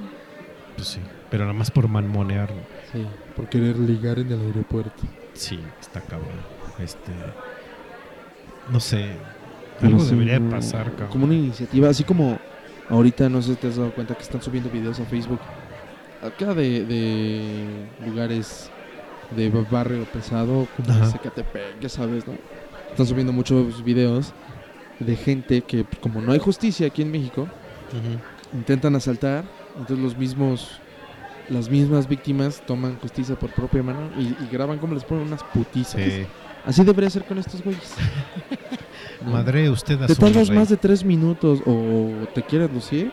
[0.75, 0.99] pues sí.
[1.29, 2.49] Pero nada más por manmonear.
[2.49, 2.62] ¿no?
[2.91, 3.05] Sí.
[3.36, 5.03] Por querer ligar en el aeropuerto.
[5.34, 6.39] Sí, está cabrón.
[6.79, 7.12] Este.
[8.71, 9.12] No sé.
[9.82, 11.10] Algo sí, debería no, pasar, cabrón.
[11.10, 12.39] Como una iniciativa, así como
[12.89, 15.39] ahorita no sé si te has dado cuenta que están subiendo videos a Facebook.
[16.21, 18.69] Acá de, de lugares
[19.36, 21.05] de ba- barrio pesado, como Ajá.
[21.12, 22.34] Zacatepec, ya sabes, ¿no?
[22.91, 24.34] Están subiendo muchos videos
[24.99, 27.47] de gente que, pues, como no hay justicia aquí en México,
[28.53, 29.45] intentan asaltar,
[29.77, 30.79] entonces los mismos,
[31.49, 35.43] las mismas víctimas toman justicia por propia mano y, y graban como les ponen unas
[35.43, 36.01] putizas.
[36.01, 36.25] Sí.
[36.65, 37.93] Así debería ser con estos güeyes.
[39.25, 39.32] ¿No?
[39.32, 43.12] Madre, usted Te asume, tardas más de tres minutos o te quieres lucir,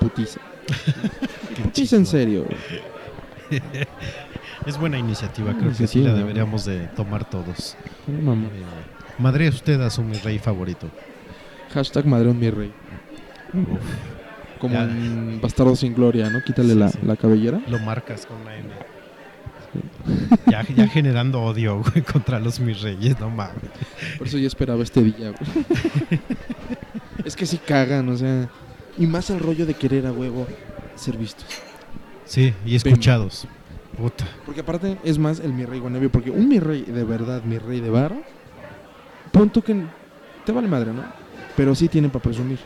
[0.00, 0.40] putiza.
[1.62, 2.46] Putiza en serio.
[4.66, 7.76] Es buena iniciativa, creo que sí la deberíamos de tomar todos.
[8.06, 8.46] Mamá.
[8.48, 8.62] Eh,
[9.18, 10.88] Madre, usted a su mi rey favorito.
[11.72, 12.72] Hashtag madreón mi rey.
[14.58, 14.82] Como Ya.
[14.84, 16.42] en Bastardo sin Gloria, ¿no?
[16.42, 16.98] Quítale Sí, la, sí.
[17.02, 17.60] la cabellera.
[17.68, 18.68] Lo marcas con una N.
[20.50, 23.54] Ya, ya generando odio, güey, contra los mis reyes, no mames.
[24.18, 25.66] Por eso yo esperaba este día, güey.
[27.24, 28.48] es que sí cagan, o sea.
[28.98, 30.46] Y más el rollo de querer a huevo
[30.96, 31.46] ser vistos.
[32.24, 33.46] Sí, y escuchados.
[33.96, 34.26] Puta.
[34.44, 36.10] Porque aparte es más el mi rey Guanabio.
[36.10, 38.20] Porque un mi rey de verdad, mi rey de varo,
[39.32, 39.82] punto que
[40.44, 41.02] te vale madre, ¿no?
[41.56, 42.58] Pero sí tienen para presumir,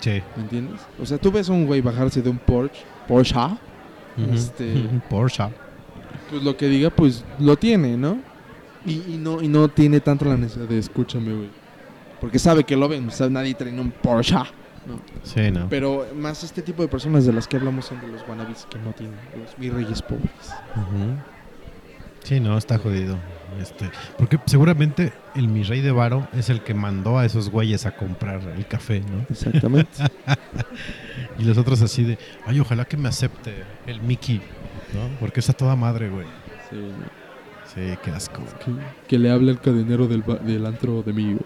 [0.00, 0.20] Sí.
[0.36, 0.80] ¿me entiendes?
[1.00, 4.34] O sea, tú ves a un güey bajarse de un Porsche, Porsche, Ujú.
[4.34, 4.74] Este-
[5.08, 5.44] Porsche.
[6.30, 8.18] pues lo que diga, pues lo tiene, ¿no?
[8.84, 11.48] Y, y no y no tiene tanto la necesidad de escúchame, güey.
[12.20, 14.36] Porque sabe que lo ven, o sea, nadie trae un Porsche.
[14.86, 15.00] ¿No?
[15.22, 15.68] Sí, no.
[15.68, 18.78] Pero más este tipo de personas de las que hablamos son de los wannabes que
[18.78, 20.30] no tienen, los mi reyes pobres.
[20.76, 21.16] Ujú.
[22.22, 23.16] Sí, no, está jodido.
[23.60, 27.86] Este, porque seguramente el mi rey de varo es el que mandó a esos güeyes
[27.86, 29.24] a comprar el café, ¿no?
[29.30, 29.90] Exactamente.
[31.38, 33.52] Y los otros así de, ay, ojalá que me acepte
[33.86, 34.38] el Mickey,
[34.94, 35.18] ¿no?
[35.20, 36.26] Porque está toda madre, güey.
[36.70, 36.80] Sí,
[37.74, 38.42] Sí, qué asco.
[38.64, 38.72] que,
[39.06, 41.44] que le hable el cadenero del, ba- del antro de mí, güey.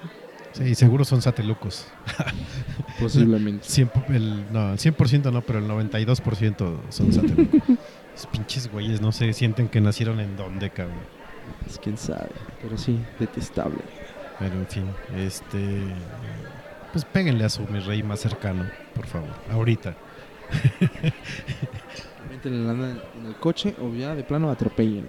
[0.52, 1.88] Sí, seguro son satelucos.
[3.00, 3.66] Posiblemente.
[3.66, 7.08] 100, el, no, el 100% no, pero el 92% son.
[8.12, 10.98] Los pinches güeyes no se sienten que nacieron en dónde, cabrón.
[11.66, 12.30] Es quién sabe,
[12.62, 13.80] pero sí, detestable.
[14.38, 14.84] Pero en fin,
[15.16, 15.80] este.
[16.92, 19.30] Pues péguenle a su mi rey más cercano, por favor.
[19.50, 19.94] Ahorita.
[22.44, 25.06] Lana en el coche o ya de plano atropellen.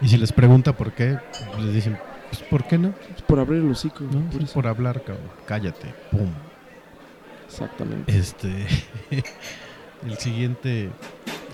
[0.00, 1.18] Y si les pregunta por qué,
[1.58, 1.98] les dicen,
[2.30, 2.94] pues ¿por qué no?
[3.26, 4.30] Por abrir el hocico, ¿No?
[4.30, 5.26] por por hablar, cabrón.
[5.46, 5.92] Cállate.
[6.10, 6.30] Pum.
[7.48, 8.16] Exactamente.
[8.16, 8.66] Este.
[10.06, 10.90] el siguiente.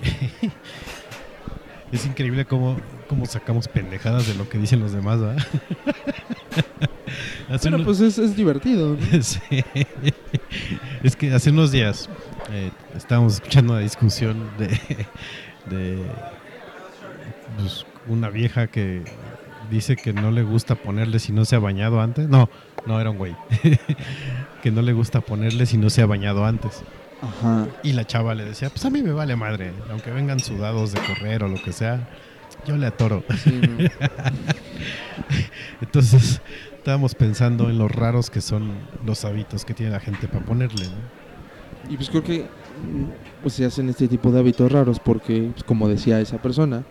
[1.92, 2.76] es increíble cómo,
[3.09, 5.46] cómo sacamos pendejadas de lo que dicen los demás, ¿verdad?
[7.62, 9.22] Pero unos- pues es, es divertido, ¿no?
[9.22, 9.40] Sí.
[11.02, 12.09] Es que hace unos días
[12.50, 14.68] eh, estábamos escuchando una discusión de,
[15.70, 16.02] de
[17.59, 19.02] pues, una vieja que
[19.70, 22.28] dice que no le gusta ponerle si no se ha bañado antes.
[22.28, 22.48] No,
[22.86, 23.34] no era un güey.
[24.62, 26.82] que no le gusta ponerle si no se ha bañado antes.
[27.22, 27.66] Ajá.
[27.82, 31.00] Y la chava le decía, pues a mí me vale madre, aunque vengan sudados de
[31.00, 32.08] correr o lo que sea,
[32.66, 33.22] yo le atoro.
[33.42, 33.78] Sí, ¿no?
[35.80, 36.40] Entonces
[36.76, 38.72] estábamos pensando en lo raros que son
[39.04, 41.92] los hábitos que tiene la gente para ponerle, ¿no?
[41.92, 42.46] Y pues creo que
[43.42, 46.84] pues se hacen este tipo de hábitos raros porque, pues, como decía esa persona,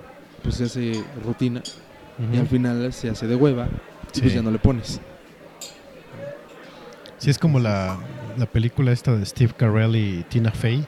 [0.44, 1.62] pues se hace rutina
[2.32, 3.68] y al final se hace de hueva
[4.14, 5.02] y pues ya no le pones.
[7.24, 7.98] Sí, es como la,
[8.38, 10.86] la película esta de Steve Carell y Tina Fey,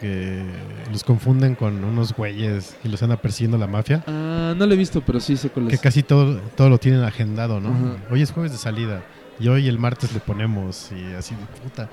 [0.00, 0.42] que
[0.90, 4.76] los confunden con unos güeyes y los anda persiguiendo la mafia, Ah, no lo he
[4.76, 5.80] visto, pero sí sé cuál que es.
[5.80, 7.68] casi todo, todo lo tienen agendado, ¿no?
[7.68, 7.96] Ajá.
[8.10, 9.02] Hoy es jueves de salida
[9.38, 11.88] y hoy el martes le ponemos y así de puta.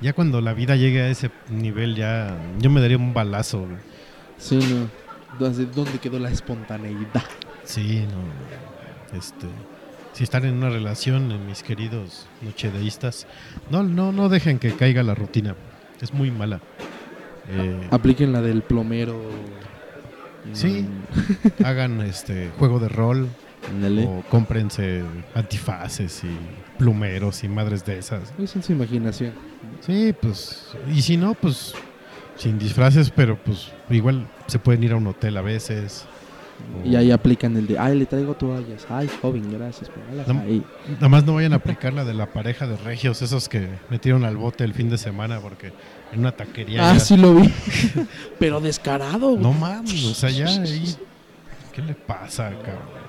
[0.00, 3.60] Ya cuando la vida llegue a ese nivel, ya yo me daría un balazo.
[3.60, 3.76] güey.
[4.38, 4.88] Sí, no.
[5.38, 7.22] ¿Dónde quedó la espontaneidad?
[7.64, 9.16] Sí, no.
[9.18, 9.46] Este,
[10.14, 13.26] si están en una relación, mis queridos nochedeístas,
[13.70, 15.54] no, no, no dejen que caiga la rutina.
[16.00, 16.60] Es muy mala.
[17.50, 19.20] Eh, Apliquen la del plomero.
[20.54, 20.86] Sí.
[21.64, 23.28] hagan este juego de rol
[23.72, 25.02] Mm, o cómprense
[25.34, 26.36] antifaces y
[26.78, 28.32] plumeros y madres de esas.
[28.38, 29.32] Es en su imaginación.
[29.80, 31.74] Sí, pues y si no, pues
[32.36, 36.06] sin disfraces, pero pues igual se pueden ir a un hotel a veces.
[36.84, 38.86] Y ahí aplican el de, ay, le traigo toallas.
[38.90, 39.88] Ay, joven, gracias.
[39.90, 40.40] póngalas No.
[40.40, 40.62] ahí.
[40.94, 44.24] Nada más no vayan a aplicar la de la pareja de regios, esos que metieron
[44.24, 45.72] al bote el fin de semana porque
[46.12, 46.90] en una taquería.
[46.90, 47.50] Ah, ya- sí lo vi.
[48.38, 49.36] Pero descarado.
[49.38, 50.94] No mames, o sea, ya ahí.
[51.72, 53.04] ¿Qué le pasa, cabrón?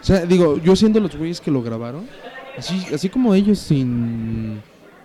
[0.00, 2.06] O sea, digo, yo siendo los güeyes que lo grabaron,
[2.56, 4.60] así, así como ellos sin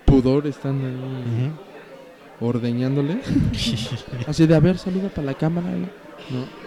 [0.06, 1.52] pudor están ahí
[2.40, 3.20] ordeñándole.
[4.28, 5.68] Así de, a ver, saluda para la cámara.
[6.30, 6.63] ¿no?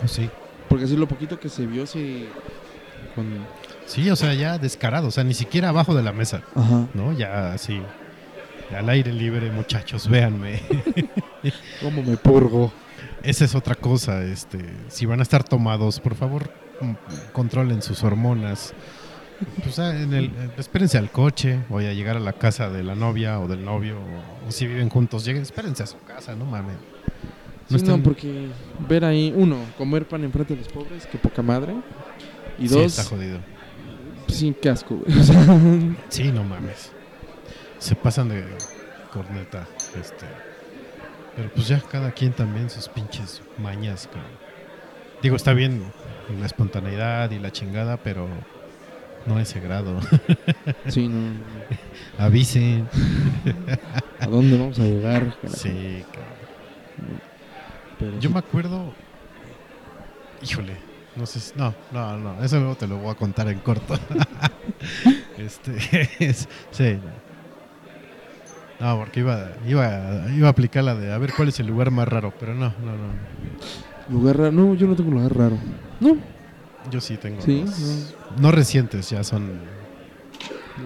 [0.00, 0.30] Pues sí.
[0.68, 2.28] porque así lo poquito que se vio, sí.
[3.14, 3.46] Con...
[3.86, 6.86] Sí, o sea, ya descarado, o sea, ni siquiera abajo de la mesa, Ajá.
[6.94, 7.12] ¿no?
[7.12, 7.80] Ya así.
[8.76, 10.60] Al aire libre, muchachos, véanme.
[11.82, 12.70] ¿Cómo me purgo?
[13.22, 14.58] Esa es otra cosa, este,
[14.88, 16.92] si van a estar tomados, por favor, mm,
[17.32, 18.74] controlen sus hormonas.
[19.62, 22.82] Pues, ah, en el, eh, espérense al coche, o a llegar a la casa de
[22.82, 26.34] la novia o del novio, o, o si viven juntos, lleguen, espérense a su casa,
[26.34, 26.76] no mames.
[27.70, 28.48] No, están- porque
[28.88, 31.74] ver ahí, uno, comer pan enfrente de los pobres, que poca madre.
[32.58, 33.38] Y Sí, dos, está jodido.
[34.28, 35.12] sin casco, güey.
[36.08, 36.92] Sí, no mames.
[37.78, 38.44] Se pasan de
[39.12, 39.66] corneta,
[40.00, 40.26] este.
[41.36, 44.32] Pero pues ya cada quien también sus pinches mañas, cabrón.
[45.22, 45.82] Digo, está bien
[46.40, 48.26] la espontaneidad y la chingada, pero
[49.26, 50.00] no ese grado.
[50.88, 51.38] sí, no, no.
[52.18, 52.88] Avisen.
[54.20, 55.36] ¿A dónde vamos a llegar?
[55.40, 55.56] carajo?
[55.56, 57.27] Sí, cabrón.
[57.98, 58.92] Pero Yo me acuerdo
[60.42, 60.76] Híjole,
[61.16, 61.40] no sé.
[61.40, 62.42] si- No, no, no.
[62.44, 63.98] Eso luego te lo voy a contar en corto.
[65.36, 65.76] este,
[66.20, 66.98] es- sí.
[68.78, 71.90] No, porque iba, iba, iba a aplicar la de a ver cuál es el lugar
[71.90, 73.08] más raro, pero no, no, no.
[74.08, 74.52] Lugar raro.
[74.52, 75.58] No, yo no tengo lugar raro.
[75.98, 76.16] No,
[76.88, 77.42] Yo sí tengo.
[77.42, 77.64] Sí,
[78.38, 78.52] no.
[78.52, 79.58] recientes, ya son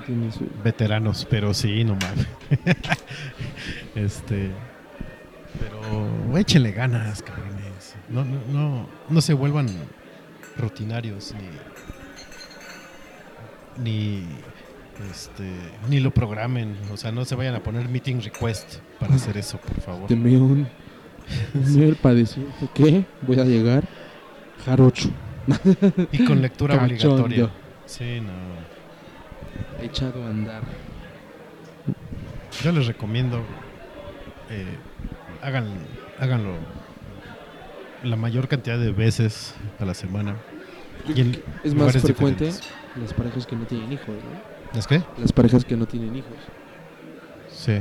[0.08, 0.30] no
[0.64, 2.26] veteranos, pero sí, no mames.
[3.94, 4.50] este.
[5.58, 7.94] Pero échenle ganas, cabrones.
[8.08, 9.68] No, no, no, no se vuelvan
[10.56, 11.34] rutinarios
[13.76, 13.82] ni.
[13.84, 14.26] Ni.
[15.10, 15.44] Este.
[15.88, 16.76] Ni lo programen.
[16.92, 20.06] O sea, no se vayan a poner meeting request para hacer eso, por favor.
[20.08, 20.66] Temé un,
[21.54, 23.84] un para decir que voy a llegar
[24.64, 25.10] jarocho.
[26.12, 27.24] Y con lectura Cachondo.
[27.24, 27.50] obligatoria.
[27.86, 28.32] Sí, no.
[29.84, 30.62] Echado a andar.
[32.62, 33.42] Yo les recomiendo
[34.50, 34.76] eh,
[35.42, 35.66] hagan,
[36.18, 36.54] háganlo
[38.02, 40.36] la mayor cantidad de veces a la semana.
[41.08, 41.20] Y
[41.64, 42.60] Es más frecuente diferentes.
[43.00, 44.78] las parejas que no tienen hijos, ¿no?
[44.78, 45.02] ¿Es qué?
[45.18, 46.32] Las parejas que no tienen hijos.
[47.52, 47.78] Sí.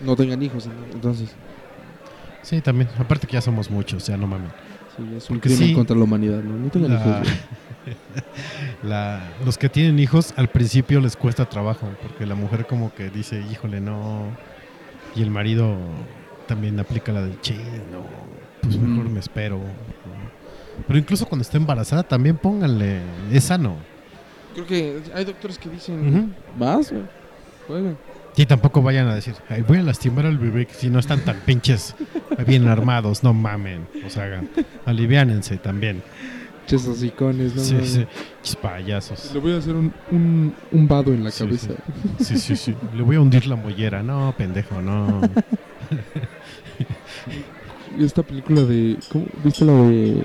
[0.00, 1.34] No tengan hijos, entonces.
[2.42, 2.88] Sí, también.
[2.98, 4.50] Aparte que ya somos muchos, ya no mames.
[4.96, 6.54] Sí, es un Porque crimen sí, contra la humanidad, ¿no?
[6.56, 7.28] No tengan La- hijos.
[8.82, 13.10] la- los que tienen hijos al principio les cuesta trabajo porque la mujer como que
[13.10, 14.26] dice, híjole, no.
[15.16, 15.76] Y el marido
[16.46, 17.54] también aplica la del che,
[17.92, 18.04] no,
[18.62, 19.12] pues mejor Mm.
[19.12, 19.60] me espero.
[20.86, 22.98] Pero incluso cuando está embarazada también pónganle,
[23.32, 23.76] es sano.
[24.54, 27.04] Creo que hay doctores que dicen, vas, güey,
[27.66, 27.94] juega.
[28.36, 31.36] Y tampoco vayan a decir, "Ay, voy a lastimar al bebé si no están tan
[31.40, 31.94] pinches
[32.46, 33.86] bien armados, no mamen.
[34.04, 34.42] O sea,
[34.84, 36.02] aliviánense también.
[36.66, 37.62] Ches hocicones, ¿no?
[37.62, 38.06] sí, sí,
[38.42, 39.30] Chis payasos.
[39.34, 41.74] Le voy a hacer un, un, un vado en la Sí, cabeza.
[42.20, 42.74] Sí, sí, sí.
[42.94, 44.02] Le voy a hundir la mollera.
[44.02, 45.20] No, pendejo, no.
[47.98, 48.96] Esta película de.
[49.12, 49.26] ¿cómo?
[49.44, 50.24] ¿Viste la de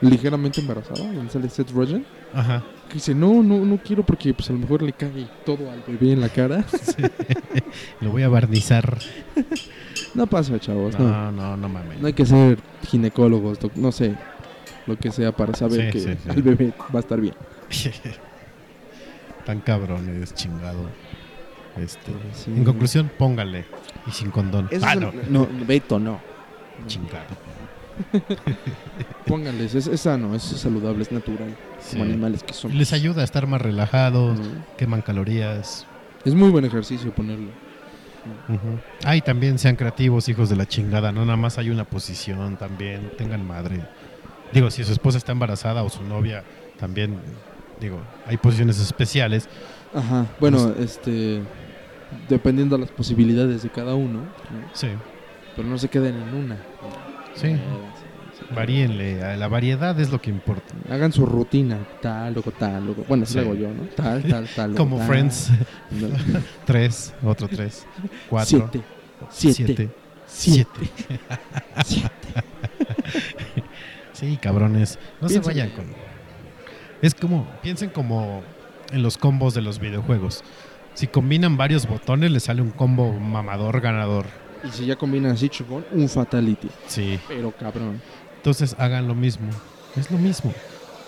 [0.00, 1.12] Ligeramente Embarazada?
[1.12, 2.04] Donde sale Seth Rogen.
[2.32, 2.62] Ajá.
[2.88, 5.82] Que dice, no, no, no quiero porque pues a lo mejor le cae todo al
[5.86, 6.64] bebé en la cara.
[8.00, 8.98] Lo voy a barnizar.
[10.14, 10.98] no pasa, chavos.
[10.98, 12.00] No, No, no, no mames.
[12.00, 14.14] no hay que ser ginecólogos, no sé.
[14.86, 16.30] Lo que sea para saber Sí, que sí, sí.
[16.30, 17.34] el bebé va a estar bien.
[19.44, 20.88] Tan cabrón eres chingado.
[21.76, 22.50] Este, Sí.
[22.50, 23.64] En conclusión, póngale.
[24.06, 24.68] Y sin condón.
[24.70, 25.12] Eso ah, es no.
[25.28, 26.20] no, Beto, no.
[26.86, 27.36] Chingado.
[29.26, 31.54] Pónganles, es, es sano, es saludable, es natural.
[31.80, 31.98] Sí.
[31.98, 32.76] Como animales que son.
[32.76, 34.38] Les ayuda a estar más relajados,
[34.78, 35.86] queman calorías.
[36.24, 37.50] Es muy buen ejercicio ponerlo.
[39.04, 41.12] Ah, y también sean creativos, hijos de la chingada.
[41.12, 43.80] No nada más hay una posición, también tengan madre.
[44.52, 46.42] Digo, si su esposa está embarazada o su novia,
[46.78, 47.16] también,
[47.80, 49.48] digo, hay posiciones especiales.
[49.94, 50.26] Ajá.
[50.40, 51.42] Bueno, este.
[52.28, 54.18] Dependiendo de las posibilidades de cada uno.
[54.20, 54.28] ¿no?
[54.72, 54.88] Sí,
[55.54, 56.56] Pero no se queden en una.
[57.34, 57.48] sí.
[57.48, 57.60] Eh,
[58.54, 59.36] Varíenle.
[59.36, 60.74] La variedad es lo que importa.
[60.90, 61.78] Hagan su rutina.
[62.02, 63.04] Tal, luego tal, luego.
[63.06, 63.84] Bueno, así lo hago yo, ¿no?
[63.94, 64.74] Tal, tal, tal.
[64.74, 65.06] Como tal.
[65.06, 65.50] Friends.
[65.92, 66.08] No.
[66.64, 67.86] Tres, otro tres,
[68.28, 68.84] cuatro, Siete.
[69.30, 69.90] Siete.
[70.26, 71.20] siete, siete.
[71.84, 72.44] Siete.
[74.20, 74.98] Sí, cabrones.
[75.22, 75.86] No se vayan con.
[77.00, 77.48] Es como.
[77.62, 78.42] Piensen como
[78.92, 80.44] en los combos de los videojuegos.
[80.92, 84.26] Si combinan varios botones, les sale un combo mamador ganador.
[84.62, 86.68] Y si ya combinan así, chupón, un fatality.
[86.86, 87.18] Sí.
[87.28, 88.02] Pero cabrón.
[88.36, 89.48] Entonces hagan lo mismo.
[89.96, 90.52] Es lo mismo.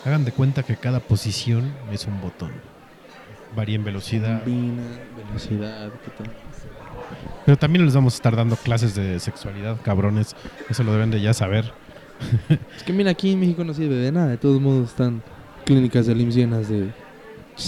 [0.07, 2.53] Hagan de cuenta que cada posición es un botón.
[3.55, 4.43] Varíen velocidad.
[4.43, 4.83] Combina,
[5.27, 6.33] velocidad, ¿qué tal?
[7.45, 10.35] Pero también les vamos a estar dando clases de sexualidad, cabrones.
[10.71, 11.75] Eso lo deben de ya saber.
[12.77, 14.29] Es que mira, aquí en México no sirve de nada.
[14.29, 15.23] De todos modos están
[15.65, 16.91] clínicas de IMSS llenas de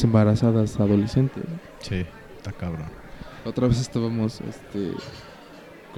[0.02, 1.42] embarazadas adolescentes.
[1.48, 1.58] ¿no?
[1.80, 2.04] Sí,
[2.36, 2.86] está cabrón.
[3.44, 4.92] Otra vez estábamos, este,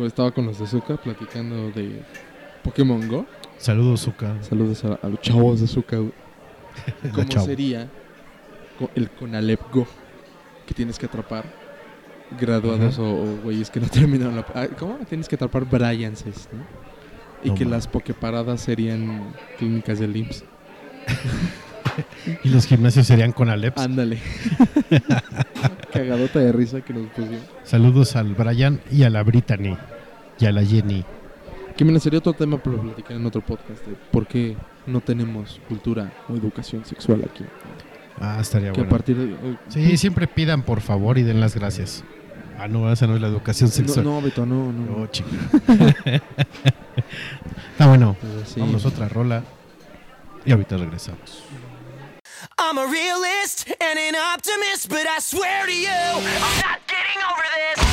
[0.04, 2.02] estaba con los de Zuka platicando de
[2.64, 3.26] Pokémon Go.
[3.58, 4.42] Saludos, Zuka.
[4.42, 5.96] Saludos a, a los chavos de Zuka.
[7.14, 7.46] ¿Cómo chavo.
[7.46, 7.88] sería
[8.94, 9.86] el Conalep Go?
[10.66, 11.44] Que tienes que atrapar
[12.38, 14.46] graduados o, o güeyes que no terminaron la...
[14.54, 14.96] ah, ¿Cómo?
[15.08, 16.64] Tienes que atrapar Bryances, ¿no?
[17.46, 20.44] Y No que las pokeparadas serían clínicas del IMSS.
[22.44, 23.80] Y los gimnasios serían con Aleps.
[23.80, 24.18] Ándale.
[25.92, 27.40] Cagadota de risa que nos pusieron.
[27.64, 29.76] Saludos al Brian y a la Brittany.
[30.38, 31.04] Y a la Jenny.
[31.76, 35.60] Que me sería otro tema para platicar en otro podcast de por qué no tenemos
[35.68, 37.44] cultura o educación sexual aquí.
[38.20, 38.90] Ah, estaría Que a bueno.
[38.90, 39.32] partir de...
[39.32, 42.04] eh, Sí, siempre pidan por favor y den las gracias.
[42.58, 44.04] Ah, no, esa no es la educación no, sexual.
[44.04, 45.02] no, Beto, no, no.
[45.02, 45.28] Oh, chica.
[47.72, 48.16] Está bueno.
[48.46, 48.60] Sí.
[48.60, 49.42] Vamos a otra rola.
[50.44, 51.42] Y ahorita regresamos.
[52.58, 57.44] I'm a realist and an optimist, but I swear to you, I'm not getting over
[57.76, 57.85] this.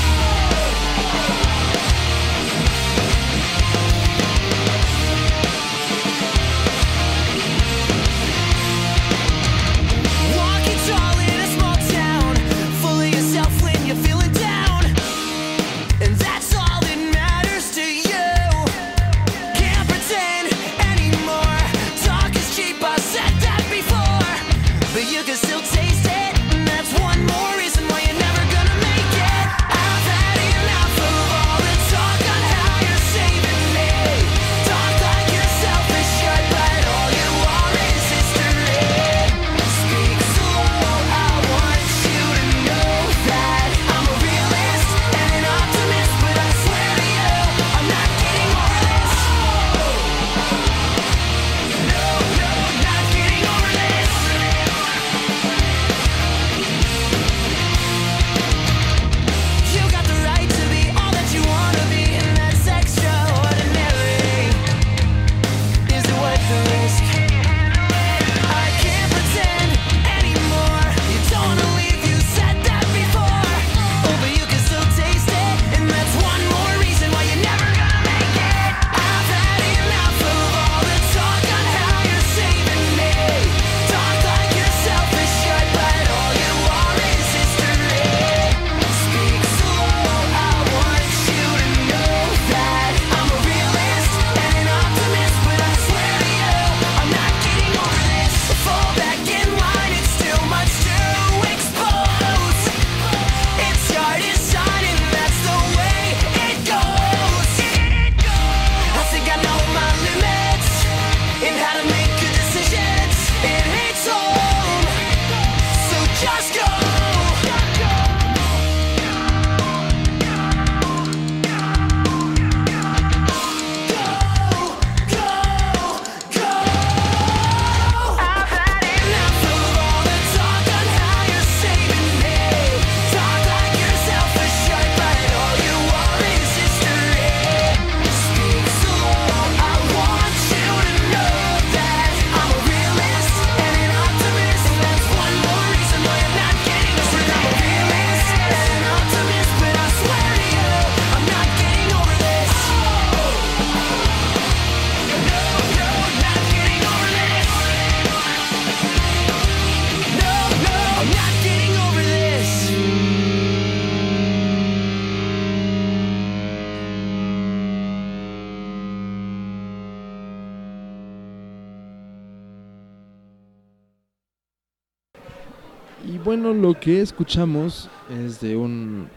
[176.64, 179.09] Lo que escuchamos es de un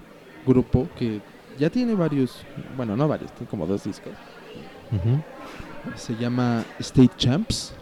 [0.44, 1.20] grupo que
[1.56, 2.42] ya tiene varios,
[2.76, 4.12] bueno, no varios, tiene como dos discos.
[5.94, 7.72] Se llama State Champs.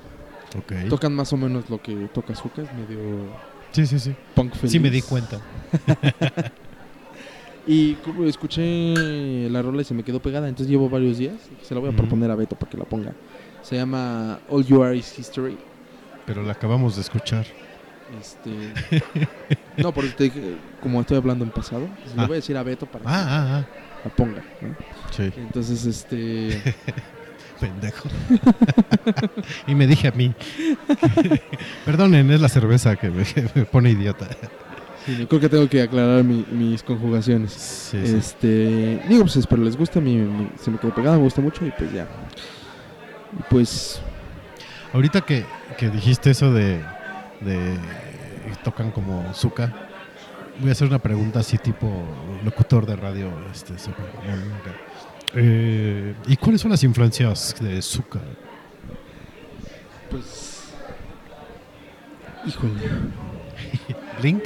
[0.59, 0.91] Ok.
[0.91, 2.45] Tocan más o menos lo que toca es
[2.75, 2.99] medio
[3.73, 4.15] Sí, sí, sí.
[4.35, 4.71] punk feliz.
[4.73, 5.41] Sí me di cuenta.
[7.67, 11.37] Y como escuché la rola y se me quedó pegada, entonces llevo varios días.
[11.63, 13.15] Se la voy a proponer a Beto para que la ponga.
[13.63, 15.57] Se llama All You Are Is History.
[16.27, 17.47] Pero la acabamos de escuchar.
[18.21, 18.51] Este...
[19.77, 22.27] no, porque te dije, como estoy hablando en pasado, pues le Ah.
[22.27, 23.67] voy a decir a Beto para que Ah, ah, ah.
[24.05, 24.43] la ponga.
[24.61, 24.77] ¿no?
[25.11, 25.33] Sí.
[25.37, 26.61] Entonces, este...
[27.61, 28.09] Pendejo.
[29.67, 30.35] y me dije a mí.
[31.85, 34.29] Perdonen, es la cerveza que me, que me pone idiota.
[35.07, 37.53] sí, yo creo que tengo que aclarar mi- mis conjugaciones.
[37.53, 38.17] Sí, sí.
[38.17, 41.71] Este, digo, pues espero les gusta, me- se me quedó pegada, me gusta mucho y
[41.71, 42.07] pues ya.
[43.39, 44.01] Y pues,
[44.93, 45.45] Ahorita que,
[45.79, 46.81] que dijiste eso de,
[47.45, 47.79] de
[48.65, 49.73] tocan como Zuka,
[50.59, 51.91] voy a hacer una pregunta así tipo
[52.45, 53.31] locutor de radio.
[53.53, 54.73] Este, mamón acá.
[55.35, 58.21] Eh, ¿Y cuáles son las influencias de Zuka?
[60.11, 60.73] pues...
[62.47, 62.75] Híjole.
[64.21, 64.45] ¿Blink?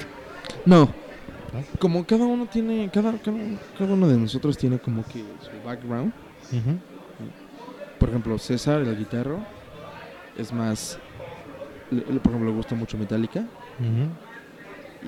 [0.64, 0.88] No.
[1.78, 3.38] Como cada uno tiene, cada, cada,
[3.76, 6.12] cada uno de nosotros tiene como que su background.
[7.98, 9.40] Por ejemplo, César, el guitarro,
[10.36, 10.98] es más,
[11.90, 13.44] le- por ejemplo, le gusta mucho Metallica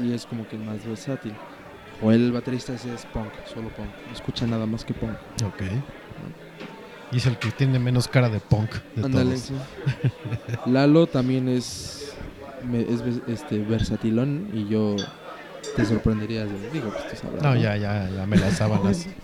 [0.00, 1.32] y es como que el más versátil.
[2.02, 5.12] O el baterista ese es punk, solo punk, no escucha nada más que punk.
[5.44, 5.62] Ok.
[7.12, 9.40] Y es el que tiene menos cara de punk de Ándale, todos.
[9.40, 9.54] sí.
[10.66, 12.14] Lalo también es,
[12.70, 14.96] me- es este, versatilón y yo
[15.76, 17.60] te sorprenderías de, digo, pues tú sabrás, No, ¿no?
[17.60, 19.06] ya, ya, ya me las sábanas.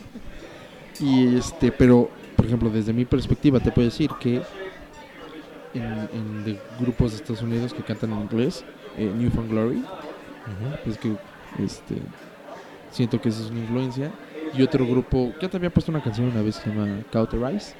[0.99, 4.41] Y este, pero, por ejemplo, desde mi perspectiva te puedo decir que
[5.79, 8.65] en, en de grupos de Estados Unidos que cantan en inglés,
[8.97, 10.91] eh, New Found Glory, Ujú.
[10.91, 11.17] es que
[11.63, 11.97] este,
[12.91, 14.13] siento que esa es una influencia.
[14.55, 17.75] Y otro grupo, ya te había puesto una canción una vez que se llama Cauterize,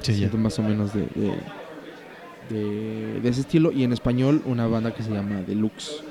[0.00, 0.18] Sí, ya.
[0.18, 1.34] siento más o menos de, de,
[2.50, 3.72] de- de ese estilo.
[3.72, 6.02] Y en español, una banda que se llama Deluxe,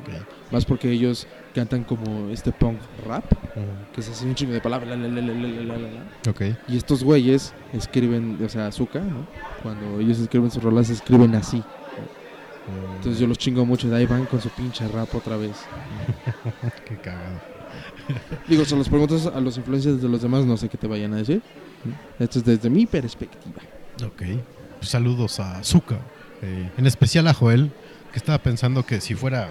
[0.00, 0.52] Ok.
[0.52, 3.24] más porque ellos cantan como este punk rap,
[3.94, 4.88] que es así un chingo de palabras.
[4.90, 6.30] la, la, la, la, la, la, la, la.
[6.30, 6.42] Ok.
[6.68, 9.26] Y estos güeyes escriben, o sea, Azúcar, ¿no?
[9.62, 11.62] Cuando ellos escriben sus rolas, escriben así.
[12.96, 15.56] Entonces yo los chingo mucho de ahí van con su pinche rap otra vez.
[16.88, 17.40] Qué cagado.
[18.48, 21.12] Digo, se los preguntas a los influencers de los demás, no sé qué te vayan
[21.14, 21.42] a decir.
[22.18, 23.60] Esto es desde mi perspectiva.
[24.04, 24.22] Ok.
[24.78, 25.98] Pues saludos a Zuka.
[26.42, 27.72] eh, en especial a Joel,
[28.12, 29.50] que estaba pensando que si fuera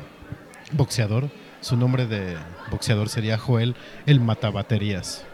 [0.73, 1.29] boxeador,
[1.62, 2.36] su nombre de
[2.70, 5.26] boxeador sería Joel el Matabaterías.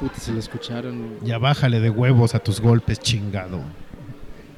[0.00, 1.18] Puta, se lo escucharon.
[1.22, 3.62] Ya bájale de huevos a tus golpes, chingado.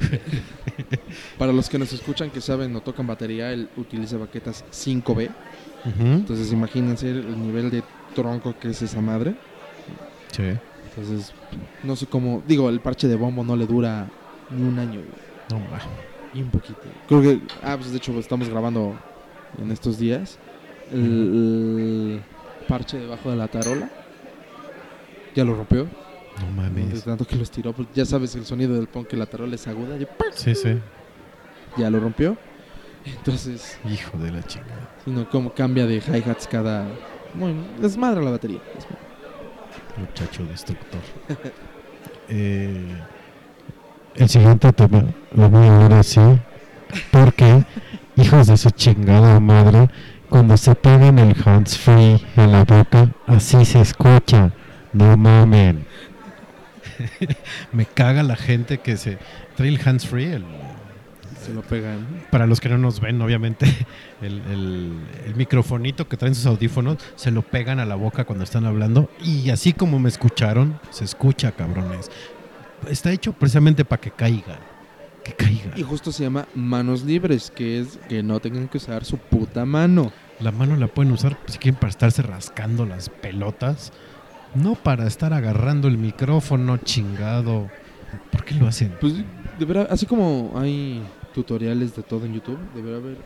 [1.39, 5.31] Para los que nos escuchan, que saben o tocan batería, él utiliza baquetas 5B.
[5.85, 6.07] Ujú.
[6.07, 7.83] Entonces imagínense el nivel de
[8.15, 9.35] tronco que es esa madre.
[10.33, 10.53] Sí.
[10.89, 11.33] Entonces,
[11.83, 12.43] no sé cómo...
[12.47, 14.09] Digo, el parche de bombo no le dura
[14.51, 15.01] ni un año.
[15.51, 15.61] No.
[16.33, 16.81] Y un poquito.
[17.09, 18.97] Creo que, ah, pues de hecho estamos grabando
[19.61, 20.39] en estos días.
[20.93, 22.23] El,
[22.69, 23.91] parche debajo de la tarola.
[25.35, 25.87] Ya lo rompió.
[26.41, 27.05] No mames.
[27.05, 27.73] tanto que lo estiró.
[27.73, 29.97] pues ya sabes el sonido del punk que la tarola es aguda.
[29.97, 30.33] y ¡pac!
[30.33, 30.79] Sí, sí.
[31.77, 32.37] Ya lo rompió.
[33.05, 34.89] Entonces, Hijo de la chingada.
[35.05, 36.89] sino como cambia de hi-hats cada.
[37.35, 38.61] Bueno, desmadra la batería.
[39.97, 41.01] Muchacho destructor.
[42.27, 42.89] Eh,
[44.15, 45.05] el siguiente tema
[45.37, 46.21] lo voy a ver así.
[47.11, 47.65] Porque,
[48.17, 49.91] hijos de su chingada madre,
[50.29, 54.51] cuando se pegan el hands free en la boca, así se escucha.
[54.93, 55.87] No mamen.
[57.73, 59.19] Me caga la gente que se
[59.57, 60.27] trae el hands free.
[60.33, 60.45] el-
[61.45, 62.07] Se lo pegan.
[62.31, 63.67] para los que no nos ven, obviamente,
[64.23, 64.93] el, el,
[65.27, 69.11] el microfonito que traen sus audífonos se lo pegan a la boca cuando están hablando.
[69.23, 72.11] Y así como me escucharon, se escucha, cabrones.
[72.89, 74.59] Está hecho precisamente para que caiga.
[75.25, 75.73] Que caiga.
[75.77, 79.65] Y justo se llama manos libres, que es que no tengan que usar su puta
[79.65, 80.13] mano.
[80.41, 83.93] La mano la pueden usar si quieren para estarse rascando las pelotas.
[84.55, 87.71] No para estar agarrando el micrófono chingado.
[88.31, 88.95] ¿Por qué lo hacen?
[89.01, 89.15] Pues
[89.59, 91.03] deberá, así como hay
[91.35, 93.17] tutoriales de todo en YouTube, deberá haber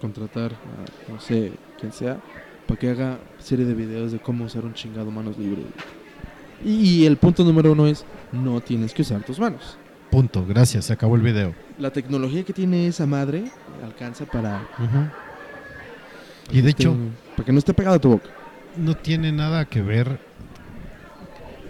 [0.00, 2.20] contratar a no sé quién sea
[2.66, 5.64] para que haga serie de videos de cómo usar un chingado manos libres.
[6.64, 9.78] Y el punto número uno es no tienes que usar tus manos.
[10.16, 11.54] Punto, gracias, se acabó el video.
[11.78, 13.44] La tecnología que tiene esa madre
[13.84, 14.66] alcanza para.
[16.50, 16.96] Y de que hecho,
[17.36, 18.30] para que no esté pegado a tu boca.
[18.78, 20.18] no tiene nada que ver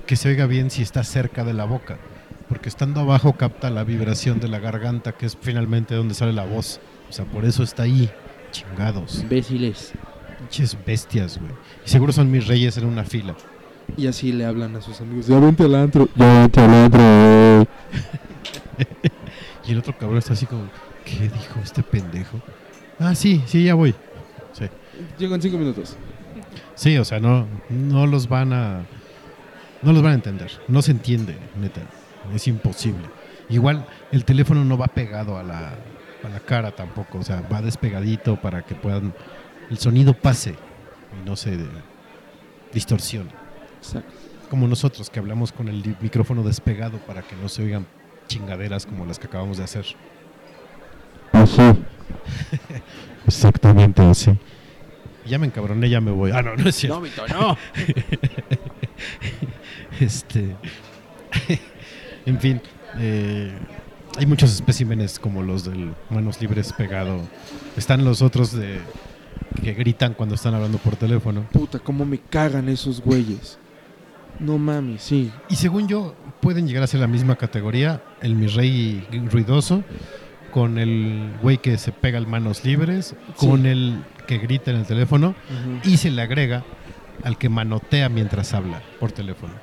[0.06, 1.98] que se oiga bien si está cerca de la boca,
[2.48, 6.44] porque estando abajo capta la vibración de la garganta, que es finalmente donde sale la
[6.44, 6.78] voz.
[7.10, 8.08] O sea, por eso está ahí.
[8.52, 9.22] Chingados.
[9.22, 9.92] Imbéciles.
[10.38, 11.50] Pinches bestias, güey.
[11.84, 13.34] Y seguro son mis reyes en una fila.
[13.96, 15.26] Y así le hablan a sus amigos.
[15.26, 16.08] Ya vente al antro.
[16.14, 17.66] Ya vente al antro.
[18.76, 18.86] güey".
[19.66, 20.68] Y el otro cabrón está así como,
[21.04, 22.40] ¿qué dijo este pendejo?
[22.98, 23.94] Ah, sí, sí, ya voy.
[24.52, 24.66] Sí.
[25.18, 25.96] Llego en cinco minutos.
[26.74, 28.86] Sí, o sea, no, no los van a.
[29.82, 30.50] No los van a entender.
[30.68, 31.82] No se entiende, neta.
[32.34, 33.06] Es imposible.
[33.48, 35.74] Igual el teléfono no va pegado a la,
[36.22, 37.18] a la cara tampoco.
[37.18, 39.14] O sea, va despegadito para que puedan.
[39.68, 41.58] El sonido pase y no se
[42.72, 43.30] distorsione.
[43.78, 44.12] Exacto.
[44.48, 47.86] Como nosotros que hablamos con el micrófono despegado para que no se oigan
[48.26, 49.84] chingaderas como las que acabamos de hacer.
[51.32, 51.62] Así.
[53.26, 54.36] Exactamente así.
[55.26, 56.30] Ya me encabroné, ya me voy.
[56.32, 56.96] Ah, no, no es cierto.
[56.96, 57.56] No, Vito, no.
[60.00, 60.54] Este.
[62.26, 62.60] en fin.
[62.98, 63.52] eh,
[64.18, 67.20] hay muchos especímenes como los del manos libres pegado.
[67.76, 68.78] Están los otros de
[69.62, 71.46] que gritan cuando están hablando por teléfono.
[71.52, 73.58] Puta, cómo me cagan esos güeyes.
[74.38, 75.32] No mames, sí.
[75.48, 79.82] Y según yo, pueden llegar a ser la misma categoría, el mi rey ruidoso,
[80.52, 84.86] con el güey que se pega el manos libres, con el que grita en el
[84.86, 85.34] teléfono,
[85.84, 86.64] y se le agrega
[87.24, 89.54] al que manotea mientras habla por teléfono.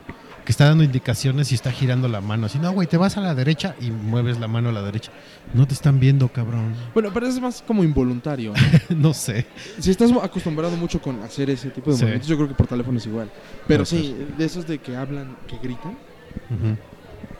[0.45, 2.47] Que está dando indicaciones y está girando la mano.
[2.47, 5.11] Así, no, güey, te vas a la derecha y mueves la mano a la derecha.
[5.53, 6.73] No te están viendo, cabrón.
[6.93, 8.53] Bueno, pero es más como involuntario.
[8.89, 9.13] ¿no?
[9.13, 9.45] sé.
[9.79, 12.01] si estás acostumbrado mucho con hacer ese tipo de Sí.
[12.03, 13.29] movimientos, yo creo que por teléfono es igual.
[13.67, 15.97] Pero sí, de esos de que hablan, que gritan,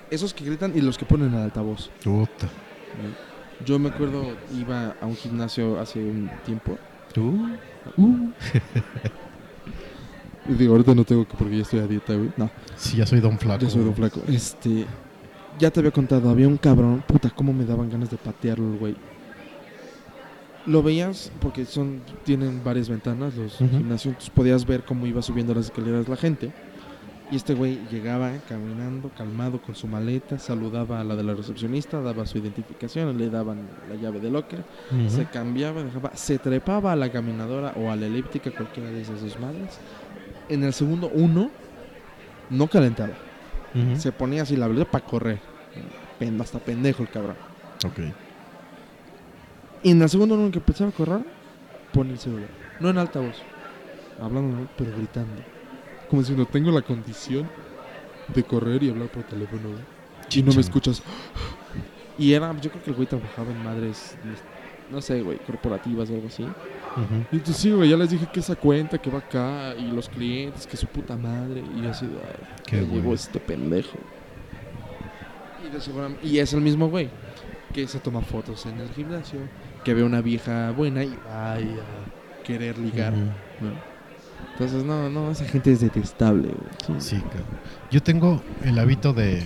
[0.10, 1.90] esos que gritan y los que ponen al altavoz.
[2.04, 2.48] Puta.
[3.66, 6.78] Yo me acuerdo, iba a un gimnasio hace un tiempo.
[7.14, 7.50] ¿Tú?
[7.98, 8.02] Y
[10.48, 12.32] digo, ahorita no tengo que porque ya estoy a dieta, güey.
[12.38, 13.64] No, Sí, ya soy don flaco.
[13.64, 14.22] ya soy don flaco.
[14.28, 14.86] Este,
[15.60, 18.80] ya te había contado, había un cabrón, puta, cómo me daban ganas de patearlo, el
[18.80, 18.96] güey.
[20.66, 23.70] Lo veías porque son tienen varias ventanas los Ujú.
[23.70, 26.54] gimnasios, entonces podías ver cómo iba subiendo las escaleras la gente.
[27.32, 32.00] Y este güey llegaba caminando, calmado con su maleta, saludaba a la de la recepcionista,
[32.02, 35.10] daba su identificación, le daban la llave de locker, Ujú.
[35.10, 39.22] se cambiaba, dejaba, se trepaba a la caminadora o a la elíptica, cualquiera de esas
[39.22, 39.80] dos madres.
[40.54, 41.50] En el segundo uno,
[42.52, 43.14] no calentaba,
[43.98, 45.40] se ponía así la blusa para correr.
[46.40, 47.36] Hasta pendejo el cabrón.
[47.84, 48.00] Ok.
[49.82, 51.22] Y en el segundo uno que empezaba a correr,
[51.92, 52.50] pone el celular.
[52.80, 53.42] No en alta voz,
[54.22, 54.68] hablando, ¿no?
[54.78, 55.42] pero gritando.
[56.08, 57.50] Como diciendo, tengo la condición
[58.34, 59.70] de correr y hablar por teléfono.
[60.32, 61.02] Y no me escuchas.
[62.16, 64.16] Y era, yo creo que el güey trabajaba en madres,
[64.92, 66.46] no sé, güey, corporativas o algo así.
[67.32, 70.10] Y entonces sí, güey, ya les dije que esa cuenta que va acá y los
[70.10, 71.64] clientes, que su puta madre.
[71.76, 73.14] Y yo así, ay, Qué güey.
[73.14, 73.98] este pendejo.
[75.66, 77.10] Y, de segura- y es el mismo güey
[77.74, 79.40] que se toma fotos en el gimnasio,
[79.84, 81.58] que ve una vieja buena y va a
[82.44, 83.14] querer ligar.
[83.14, 83.94] ¿no?
[84.52, 87.02] Entonces, no, no, esa gente es detestable, güey.
[87.02, 87.46] Sí, cabrón.
[87.90, 89.40] Yo tengo el hábito de.
[89.40, 89.44] eh,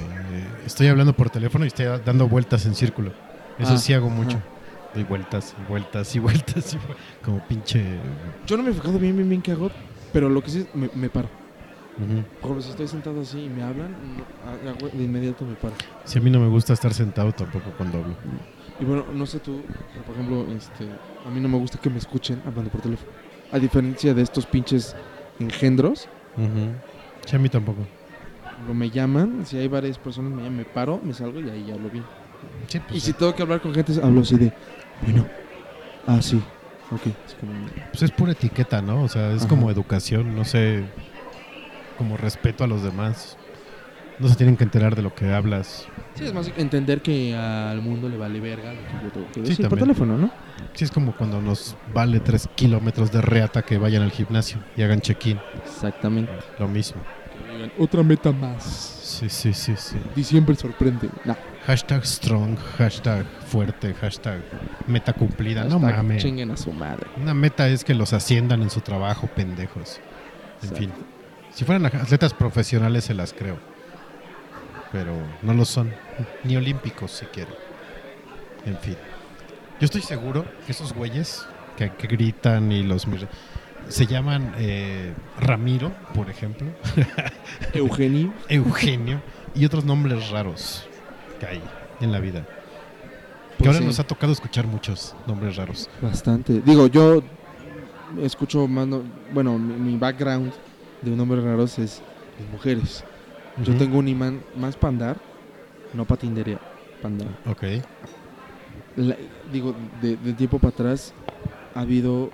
[0.66, 3.12] estoy hablando por teléfono y estoy dando vueltas en círculo.
[3.58, 4.36] Eso Ah, sí hago mucho.
[4.38, 4.46] ajá.
[4.94, 7.06] Doy vueltas y vueltas y vueltas y vueltas.
[7.24, 8.00] Como pinche.
[8.48, 9.70] Yo no me he fijado bien, bien, bien qué hago,
[10.12, 11.30] pero lo que sí es, me, me paro.
[11.98, 13.90] Por ejemplo, si estoy sentado así y me hablan,
[14.94, 15.76] de inmediato me paro.
[16.06, 18.16] Sí, a mí no me gusta estar sentado tampoco cuando hablo.
[18.80, 19.62] Y bueno, no sé tú,
[20.06, 20.84] por ejemplo, este,
[21.26, 23.12] a mí no me gusta que me escuchen hablando por teléfono.
[23.52, 24.96] A diferencia de estos pinches
[25.40, 26.76] engendros, Ujú.
[27.26, 27.86] Sí, a mí tampoco.
[28.74, 31.90] me llaman, si hay varias personas, me, llaman, me paro, me salgo y ahí hablo
[31.90, 32.06] bien.
[32.68, 34.52] Sí, Y pues, si tengo que hablar con gente, hablo así de,
[35.02, 35.26] bueno,
[36.06, 36.42] ah, sí,
[36.92, 37.08] ok.
[37.28, 37.54] Es como,
[37.92, 39.04] pues es pura etiqueta, ¿no?
[39.04, 39.48] O sea, es Ajá.
[39.50, 40.84] como educación, no sé.
[41.98, 43.38] Como respeto a los demás.
[44.20, 45.86] No se tienen que enterar de lo que hablas.
[46.16, 49.56] sí, es más entender que al mundo le vale verga lo que yo tengo que
[49.56, 50.32] Sí, por teléfono, ¿no?
[50.74, 54.82] Sí, es como cuando nos vale tres kilómetros de reata que vayan al gimnasio y
[54.82, 55.40] hagan check-in.
[55.64, 56.32] Exactamente.
[56.58, 57.02] Lo mismo.
[57.78, 58.64] Otra meta más.
[58.64, 59.98] Sí, sí, sí, sí.
[60.16, 61.10] Diciembre sorprende.
[61.24, 61.36] Nah,
[61.68, 64.42] Hashtag strong, hashtag fuerte, hashtag
[64.88, 65.66] meta cumplida.
[65.66, 66.24] no mames.
[66.24, 67.08] Chinguen a su madre.
[67.18, 70.00] Una meta es que los asciendan en su trabajo, pendejos.
[70.62, 70.78] En Exacto.
[70.78, 70.92] fin.
[71.54, 73.58] Si fueran atletas profesionales se las creo.
[74.94, 75.12] Pero
[75.42, 75.94] no lo son.
[76.46, 77.52] Ni olímpicos siquiera.
[78.66, 78.96] En fin.
[79.82, 81.46] Yo estoy seguro que esos güeyes
[81.76, 83.08] que, que gritan y los...
[83.10, 83.28] mir-
[83.90, 86.68] Se llaman eh, Ramiro, por ejemplo.
[87.74, 88.34] Eugenio.
[88.48, 89.22] Eugenio.
[89.54, 90.88] Y otros nombres raros
[91.40, 91.62] que hay
[92.02, 92.42] en la vida.
[92.42, 93.86] Que Pues ahora sí.
[93.86, 95.90] nos ha tocado escuchar muchos nombres raros.
[96.02, 96.62] Bastante.
[96.62, 97.24] Digo, yo
[98.22, 99.02] escucho más, no-
[99.34, 100.52] bueno, mi, mi background
[101.02, 102.02] de nombres raros es
[102.40, 103.04] las mujeres.
[103.64, 105.18] Yo tengo un imán más para andar,
[105.94, 106.60] no para tinderear,
[107.02, 107.28] para andar.
[107.48, 107.64] Ok.
[108.96, 109.18] La-
[109.52, 111.14] digo, de, de tiempo para atrás
[111.74, 112.30] ha habido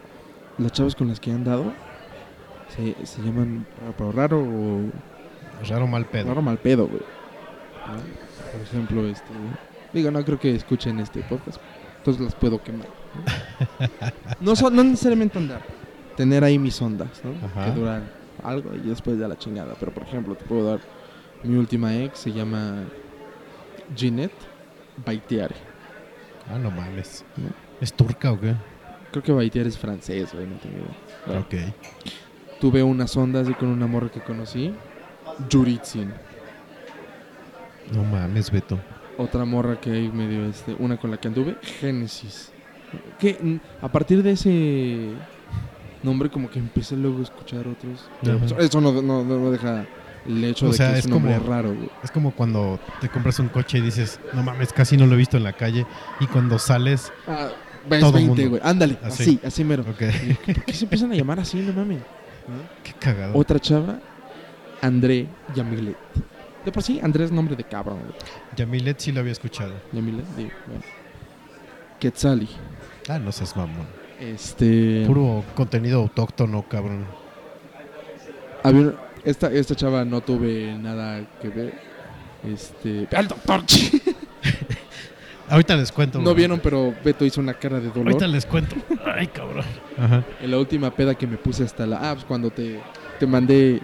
[0.58, 1.74] las chavas con las que han dado
[2.76, 3.66] se, se llaman
[3.98, 4.82] raro, raro o
[5.68, 6.28] Raro mal pedo.
[6.28, 7.02] raro mal pedo, güey.
[7.88, 8.23] ¿no?
[8.54, 9.26] Por ejemplo, este
[9.92, 11.60] digo, no creo que escuchen este podcast,
[11.98, 12.88] entonces las puedo quemar.
[14.40, 15.62] No, no, son- no necesariamente andar,
[16.18, 17.34] tener ahí mis ondas, ¿no?
[17.48, 17.66] Ajá.
[17.74, 18.04] Que duran
[18.44, 19.76] algo y después ya la chingada.
[19.80, 20.80] Pero por ejemplo, te puedo dar
[21.44, 22.84] mi última ex se llama
[23.96, 24.34] Ginette
[25.06, 25.56] Baitiare.
[26.50, 27.24] Ah, no mames.
[27.38, 27.50] ¿no?
[27.82, 28.54] ¿Es turca o qué?
[29.12, 30.98] Creo que Baitiare es francés, güey, no tengo idea.
[31.26, 31.54] Bueno, Ok.
[32.60, 34.74] Tuve unas ondas y con una morra que conocí,
[35.52, 36.14] Juritzin.
[37.94, 38.80] No mames, Beto.
[39.18, 42.52] Otra morra que hay medio, este, una con la que anduve, Génesis.
[43.20, 45.10] Que a partir de ese
[46.04, 48.10] nombre como que empecé luego a escuchar otros.
[48.22, 49.86] Pero, pues, eso no, no, no deja
[50.28, 51.90] el hecho O de sea, que es, es un nombre como- raro, güey.
[52.04, 55.18] Es como cuando te compras un coche y dices, no mames, casi no lo he
[55.18, 55.86] visto en la calle.
[56.20, 57.50] Y cuando sales, Ah,
[57.90, 58.50] ves Todo 20, mundo.
[58.58, 58.62] güey.
[58.64, 59.24] Ándale, Así.
[59.24, 59.84] así, así mero.
[59.84, 60.12] ¿Por qué
[60.74, 62.00] se empiezan a llamar así, no mames?
[62.84, 63.36] Qué cagado.
[63.38, 64.00] Otra chava,
[64.82, 65.96] André Yamilet.
[66.66, 68.14] De por sí, André es nombre de cabrón, güey.
[68.56, 69.74] Yamilet sí lo había escuchado.
[69.92, 70.84] Yamilet, digo, bueno.
[72.00, 72.48] Quetzali.
[73.10, 73.86] Ah, no seas mamón.
[74.20, 75.04] Este.
[75.06, 77.06] Puro contenido autóctono, cabrón.
[78.64, 78.94] Había una-
[79.26, 81.74] esta, esta chava no tuve nada que ver.
[82.46, 83.08] Este.
[83.16, 83.62] ¡Al doctor!
[85.50, 86.18] Ahorita les cuento.
[86.20, 86.36] no güey.
[86.38, 88.08] vieron, pero Beto hizo una cara de dolor.
[88.08, 88.76] Ahorita les cuento.
[89.06, 89.66] Ay, cabrón.
[89.98, 90.24] Ajá.
[90.42, 92.10] En la última peda que me puse hasta la.
[92.10, 92.80] Ah, pues cuando te,
[93.20, 93.82] te mandé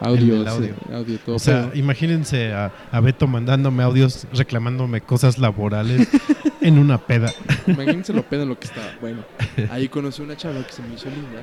[0.00, 0.74] El audio.
[0.92, 1.78] audio todo O sea, pedo.
[1.78, 6.08] imagínense a, a Beto mandándome audios reclamándome cosas laborales
[6.60, 7.32] en una peda.
[7.66, 8.88] Imagínense lo pedo en lo que estaba.
[9.00, 9.22] Bueno,
[9.70, 11.40] ahí conocí una chava que se me hizo linda.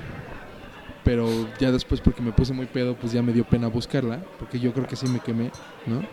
[1.04, 1.28] Pero
[1.60, 4.20] ya después, porque me puse muy pedo, pues ya me dio pena buscarla.
[4.38, 5.50] Porque yo creo que sí me quemé,
[5.88, 6.04] ¿no?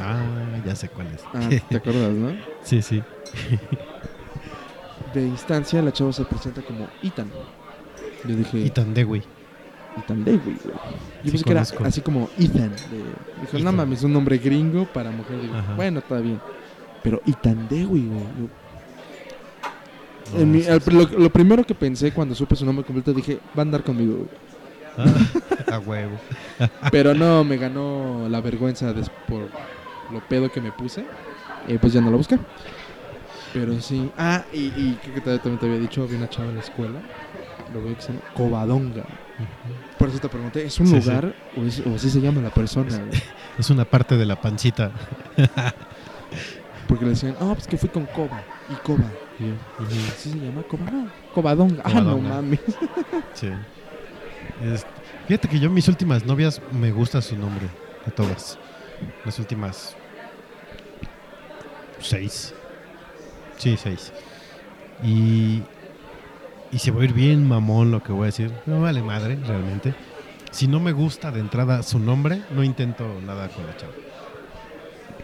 [0.00, 0.20] Ah,
[0.66, 1.22] ya sé cuál es.
[1.32, 2.32] Ah, ¿te acuerdas, no?
[2.64, 3.02] Sí, sí.
[5.14, 7.30] De instancia, la chava se presenta como Ethan.
[8.24, 9.22] Yo dije, Y tan de, güey.
[9.98, 10.56] Ethan David, güey.
[10.56, 10.70] Yo
[11.24, 11.84] Sí, pensé que era conozco.
[11.84, 12.70] así como Ethan.
[12.70, 13.76] de- dijo, no Ethan.
[13.76, 15.40] mames, un nombre gringo para mujer.
[15.40, 16.40] Digo, bueno, está bien.
[17.02, 18.02] Pero Ethan David, güey.
[18.04, 18.48] yo-
[20.34, 20.90] No, en mi- sí, al- sí.
[20.90, 24.14] lo, lo primero que pensé cuando supe su nombre completo, dije, va a andar conmigo,
[24.16, 24.28] güey.
[24.98, 25.14] Ah,
[25.74, 26.18] a huevo.
[26.92, 29.48] Pero no, me ganó la vergüenza des- por
[30.12, 31.04] lo pedo que me puse.
[31.66, 32.38] Y pues ya no lo busqué.
[33.54, 34.10] Pero sí.
[34.18, 36.60] Ah, y, y creo que te- también te había dicho, había una chava en la
[36.62, 37.00] escuela.
[37.72, 39.04] Lo veo que se llama Covadonga.
[39.98, 41.08] Por eso te pregunté, ¿es un Sí, sí.
[41.08, 42.88] lugar O, es- o así se llama la persona?
[43.58, 44.90] Es una parte de la pancita.
[46.88, 48.42] Porque le decían, no, pues que fui con Coba.
[48.70, 49.04] Y Coba.
[49.38, 49.54] Y yo,
[50.14, 50.90] ¿Así se llama Coba?
[50.90, 51.82] No, Covadonga.
[51.84, 52.60] Ah, no mames.
[53.34, 53.48] Sí.
[54.64, 54.86] Es-
[55.26, 57.66] fíjate que yo mis últimas novias me gusta su nombre.
[58.06, 58.58] De todas.
[59.24, 59.94] Las últimas
[62.00, 62.54] seis.
[63.58, 64.12] Sí, seis.
[65.02, 65.62] Y,
[66.72, 68.50] y se va a ir bien mamón lo que voy a decir.
[68.66, 69.94] No vale madre, realmente.
[70.50, 73.92] Si no me gusta de entrada su nombre, no intento nada con la chava.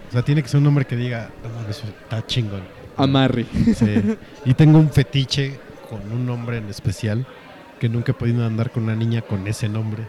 [0.08, 2.62] O sea, tiene que ser un nombre que diga, "No mames, está chingón.
[2.96, 3.46] Amarre.
[3.74, 4.16] Sí.
[4.44, 7.26] Y tengo un fetiche con un nombre en especial
[7.80, 10.04] que nunca he podido andar con una niña con ese nombre.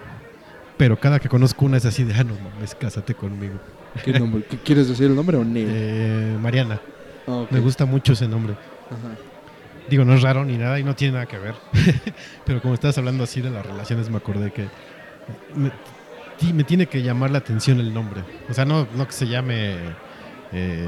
[0.77, 3.55] Pero cada que conozco una es así de, ah, no mames, cásate conmigo.
[4.03, 4.43] ¿Qué nombre?
[4.43, 5.65] ¿Qué quieres decir el nombre o Nel?
[5.69, 6.79] Eh, Mariana,
[7.27, 8.53] Ah, me gusta mucho ese nombre.
[8.91, 9.15] Ajá.
[9.89, 11.53] Digo, no es raro ni nada y no tiene nada que ver.
[12.45, 14.67] Pero como estabas hablando así de las relaciones, me acordé que
[15.55, 15.71] me,
[16.39, 18.21] ti- me tiene que llamar la atención el nombre.
[18.49, 19.75] O sea, no, no que se llame
[20.51, 20.87] eh,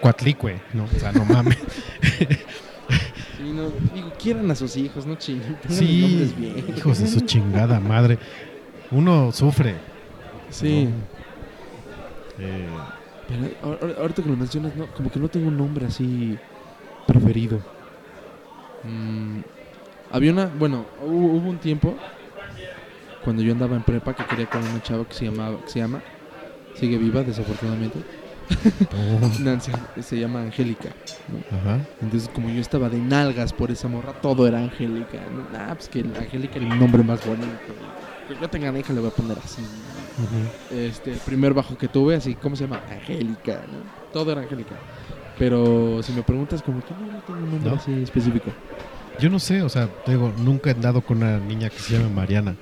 [0.00, 0.84] Cuatlicue, ¿no?
[0.84, 1.58] O sea, no mames.
[3.38, 5.56] Sí, no, digo, quieran a sus hijos, no chinguen.
[5.68, 6.74] Sí, bien.
[6.76, 8.18] hijos de su chingada madre.
[8.90, 9.76] Uno sufre.
[10.50, 10.88] Sí.
[12.40, 12.66] Eh,
[13.28, 16.36] Pero ahorita que lo mencionas, no, como que no tengo un nombre así
[17.06, 17.60] preferido.
[18.84, 19.40] Mm,
[20.10, 21.96] había una, bueno, hubo, hubo un tiempo
[23.24, 25.78] cuando yo andaba en prepa que quería con una chava que se llamaba, que se
[25.80, 26.00] llama,
[26.74, 27.98] sigue viva desafortunadamente,
[29.40, 30.90] Nancy, se llama Angélica.
[31.28, 31.58] ¿no?
[31.58, 31.80] ajá.
[32.00, 35.18] Entonces como yo estaba de nalgas por esa morra, todo era Angélica.
[35.34, 35.58] ¿no?
[35.58, 37.74] Ah, pues que Angélica era el nombre más bonito.
[38.26, 39.62] Que yo tenga hija le voy a poner así.
[40.70, 42.80] Este, el primer bajo que tuve, así, ¿cómo se llama?
[42.90, 44.12] Angélica, ¿no?
[44.12, 44.74] Todo era Angélica.
[45.38, 47.76] Pero si me preguntas, como que no, no tengo un nombre ¿No?
[47.76, 48.50] así específico.
[49.20, 51.94] Yo no sé, o sea, te digo, nunca he andado con una niña que se
[51.94, 52.54] llama Mariana,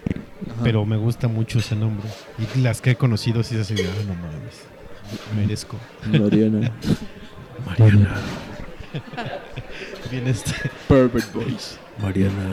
[0.47, 0.61] Ajá.
[0.63, 2.09] pero me gusta mucho ese nombre.
[2.39, 4.67] Y las que he conocido sí es así ah, no mames,
[5.37, 5.77] merezco.
[6.11, 6.73] Mariana.
[7.67, 8.15] Mariana.
[10.11, 10.53] Bien este.
[10.89, 11.77] Perfect Voice.
[12.01, 12.51] Mariana.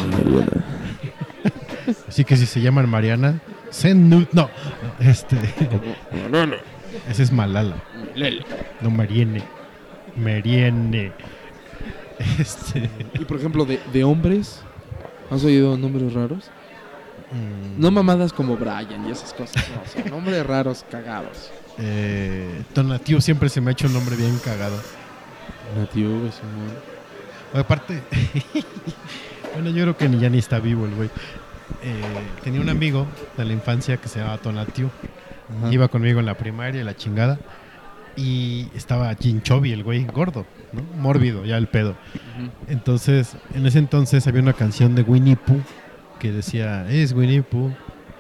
[2.08, 4.28] Así que si se llaman Mariana, send.
[4.34, 4.50] No,
[5.00, 5.38] este.
[7.10, 7.76] Ese es Malala.
[8.82, 9.44] No, Mariene.
[10.16, 11.12] Mariene.
[12.40, 12.90] Este,
[13.20, 14.62] Y por ejemplo, de, de hombres,
[15.30, 16.46] ¿has oído nombres raros?
[17.32, 19.64] mm, No mamadas como Brian y esas cosas,
[20.06, 21.52] no, nombres raros cagados.
[21.80, 22.64] eh,
[23.20, 24.80] siempre se me ha hecho un nombre bien cagado.
[25.78, 26.74] Nativo, güey, Simón.
[27.54, 28.02] Aparte,
[29.54, 31.10] bueno, yo creo que ni ya ni está vivo el güey.
[31.84, 31.94] Eh,
[32.44, 33.06] tenía un amigo
[33.38, 34.40] de la infancia que se llamaba.
[34.44, 35.72] Ajá.
[35.74, 37.40] Iba conmigo en la primaria y la chingada.
[38.16, 40.84] Y estaba Chinchobi, el güey gordo, ¿no?
[41.02, 41.96] Mórbido, ya el pedo.
[42.68, 45.62] Entonces, en ese entonces había una canción de Winnie Pooh
[46.20, 47.72] que decía, es Winnie Pooh,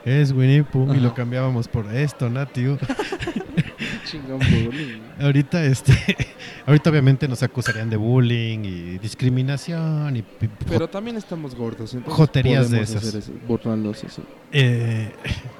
[0.04, 2.78] es Winnie Pooh, y lo cambiábamos por esto, Tonatiuh.
[4.06, 5.00] Chingón bullying.
[5.22, 5.94] ahorita, este,
[6.66, 10.24] ahorita obviamente nos acusarían de bullying y discriminación y
[10.68, 13.06] Pero también estamos gordos, entonces Joterías de esas.
[13.06, 14.22] hacer eso.
[14.52, 15.10] Eh,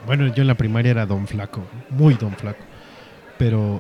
[0.06, 2.64] bueno, yo en la primaria era Don Flaco, muy Don Flaco.
[3.38, 3.80] Pero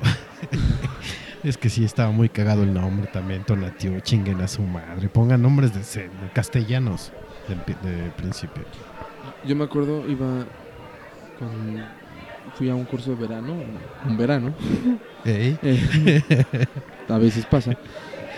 [1.44, 5.10] es que sí estaba muy cagado el nombre también, Tonatiuh, chinguen a su madre.
[5.10, 7.12] Pongan nombres de, castellanos
[7.48, 7.56] de,
[7.90, 8.64] de principio.
[9.46, 10.46] Yo me acuerdo, iba
[11.40, 12.04] con...
[12.56, 13.56] Fui a un curso de verano,
[14.06, 14.54] un verano,
[15.26, 15.56] eh,
[17.10, 17.76] a veces pasa,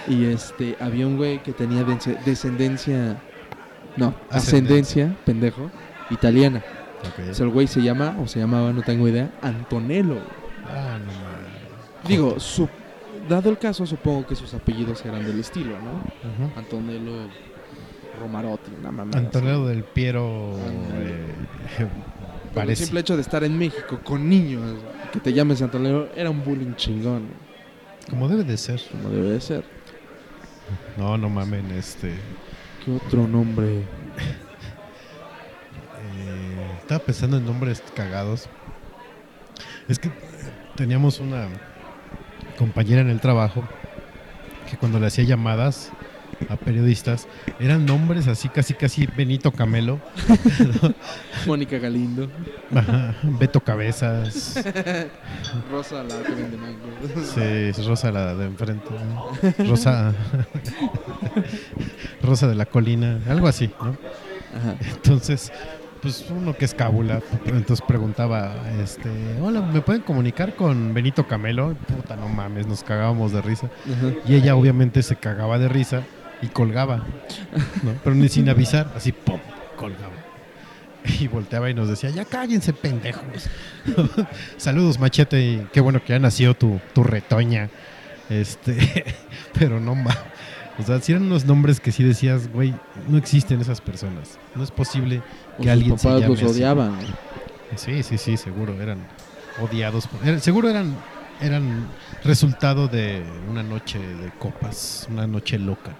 [0.08, 1.84] y este, había un güey que tenía
[2.24, 3.20] descendencia,
[3.98, 4.38] no, Ascendencia.
[5.08, 5.72] ascendencia, pendejo,
[6.12, 6.62] italiana.
[7.02, 7.30] ok.
[7.32, 10.20] O sea, el güey se llama, o se llamaba, no tengo idea, Antonello.
[10.66, 11.35] Ah, no.
[12.08, 12.70] Digo, su,
[13.28, 15.94] dado el caso, supongo que sus apellidos eran del estilo, ¿no?
[16.46, 16.60] Ujú.
[16.60, 17.28] Antonello
[18.20, 19.18] Romarotti, una mamada.
[19.20, 20.54] Antonio del Piero
[20.94, 21.36] eh,
[22.62, 24.78] el simple hecho de estar en México con niños,
[25.12, 27.28] que te llames Antonello, era un bullying chingón,
[28.10, 28.82] Como debe de ser.
[28.92, 29.64] como debe de ser.
[30.98, 32.14] No, no mamen, este.
[32.84, 33.84] ¿Qué otro nombre?
[36.18, 38.48] Eh, estaba pensando en nombres cagados.
[39.88, 40.10] Es que
[40.76, 41.48] teníamos una
[42.58, 43.64] compañera en el trabajo
[44.70, 45.92] que cuando le hacía llamadas
[46.50, 47.28] a periodistas
[47.60, 50.02] eran nombres así casi casi Benito Camelo,
[51.48, 52.30] Mónica Galindo.
[52.76, 54.56] ajá, Beto Cabezas,
[55.72, 56.80] Rosa, la que vende mango.
[57.24, 59.66] sí, es Rosa la de enfrente, ¿no?
[59.70, 60.14] Rosa
[62.22, 63.96] Rosa de la colina, algo así, ¿no?
[64.58, 64.76] Ajá.
[64.94, 65.52] Entonces,
[66.06, 69.10] pues uno que es cábula, entonces preguntaba, este,
[69.42, 71.74] hola, ¿me pueden comunicar con Benito Camelo?
[71.74, 73.72] Puta, no mames, nos cagábamos de risa.
[74.28, 76.04] Y ella obviamente se cagaba de risa
[76.44, 76.98] y colgaba,
[77.82, 77.94] ¿no?
[78.04, 79.40] Pero ni sin avisar, así, ¡pum!
[79.76, 80.14] colgaba.
[81.20, 83.50] Y volteaba y nos decía, ya cállense, pendejos.
[84.58, 87.72] Saludos, machete, y qué bueno que ya nació tu, tu retoña.
[88.30, 89.06] Este,
[89.58, 90.36] pero no mames.
[90.78, 92.74] O sea, si eran unos nombres que sí decías, güey,
[93.08, 94.38] no existen esas personas.
[94.56, 95.22] No es posible
[95.62, 96.98] que alguien se papás los odiaban.
[97.76, 98.80] Sí, sí, sí, seguro.
[98.82, 99.00] Eran
[99.62, 100.08] odiados.
[100.08, 100.96] por- era- seguro eran,
[101.42, 101.88] eran
[102.24, 105.92] resultado de una noche de copas, una noche loca.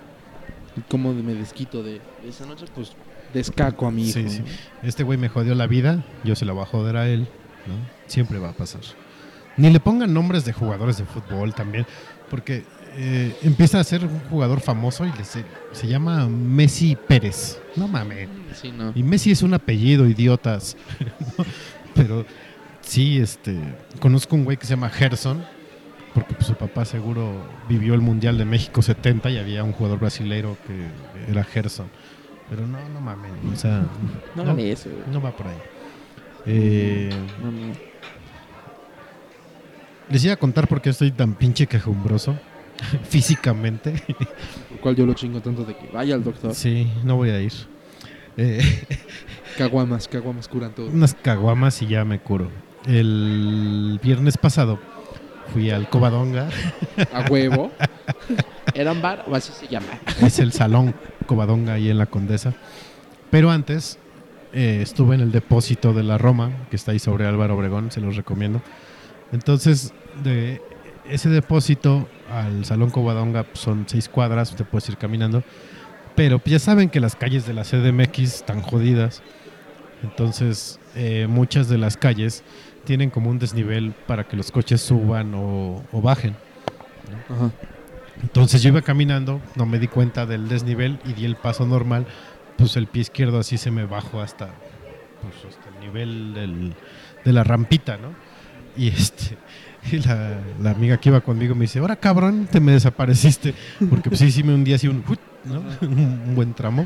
[0.78, 2.66] ¿Y cómo me desquito de esa noche?
[2.74, 2.92] Pues
[3.34, 4.14] descaco a mi hijo.
[4.14, 4.44] Sí, sí.
[4.84, 7.22] Este güey me jodió la vida, yo se la voy a joder a él,
[7.68, 7.74] ¿no?
[8.08, 8.82] Siempre va a pasar.
[9.58, 11.86] Ni le pongan nombres de jugadores de fútbol también,
[12.30, 12.66] porque
[12.98, 15.44] eh, empieza a ser un jugador famoso y le se,
[15.74, 17.60] se llama Messi Pérez.
[17.76, 18.30] No mames.
[18.54, 18.94] Sí, no.
[18.96, 20.78] Y Messi es un apellido, idiotas.
[21.38, 21.46] ¿no?
[21.94, 22.26] Pero
[22.82, 23.58] sí, este,
[24.00, 25.44] conozco un güey que se llama Gerson,
[26.14, 27.34] porque pues, su papá seguro
[27.68, 31.88] vivió el Mundial de México 70 y había un jugador brasileiro que era Gerson.
[32.50, 33.86] Pero no, no mames, o sea,
[34.36, 34.90] No no, eso.
[35.12, 35.58] no va por ahí.
[36.46, 37.10] Eh,
[40.10, 42.38] les iba a contar por qué estoy tan pinche quejumbroso
[43.10, 43.94] físicamente.
[44.70, 46.54] Por cual yo lo chingo tanto de que vaya al doctor.
[46.54, 47.54] Sí, no voy a ir.
[48.38, 48.62] Eh,
[49.58, 50.88] Caguamas, caguamas curan todo.
[50.88, 52.50] unas caguamas y ya me curo.
[52.86, 54.78] El viernes pasado
[55.54, 56.50] fui al Covadonga,
[57.14, 57.72] A huevo.
[58.74, 59.88] ¿Eran bar o así se llama?
[60.22, 60.94] es el salón
[61.26, 62.54] Covadonga ahí en la Condesa.
[63.32, 63.98] Pero antes
[64.54, 68.02] eh, estuve en el depósito de la Roma, que está ahí sobre Álvaro Obregón, se
[68.02, 68.62] los recomiendo.
[69.32, 70.62] Entonces, de
[71.10, 75.44] ese depósito al salón Covadonga son seis cuadras, te puedes ir caminando.
[76.16, 79.22] Pero pues, ya saben que las calles de la CDMX están jodidas.
[80.04, 82.44] Entonces, eh, muchas de las calles
[82.86, 86.36] tienen como un desnivel para que los coches suban o, o bajen.
[87.30, 87.52] Ajá.
[88.22, 92.06] Entonces yo iba caminando, no me di cuenta del desnivel y di el paso normal,
[92.58, 94.50] pues el pie izquierdo así se me bajó hasta,
[95.22, 96.74] pues, hasta el nivel del-
[97.26, 98.14] de la rampita, ¿no?
[98.78, 99.38] Y este
[99.92, 103.54] y la, la amiga que iba conmigo me dice, ahora cabrón, te me desapareciste,
[103.90, 105.04] porque pues sí, sí me hundí así un,
[105.82, 106.86] un, un buen tramo,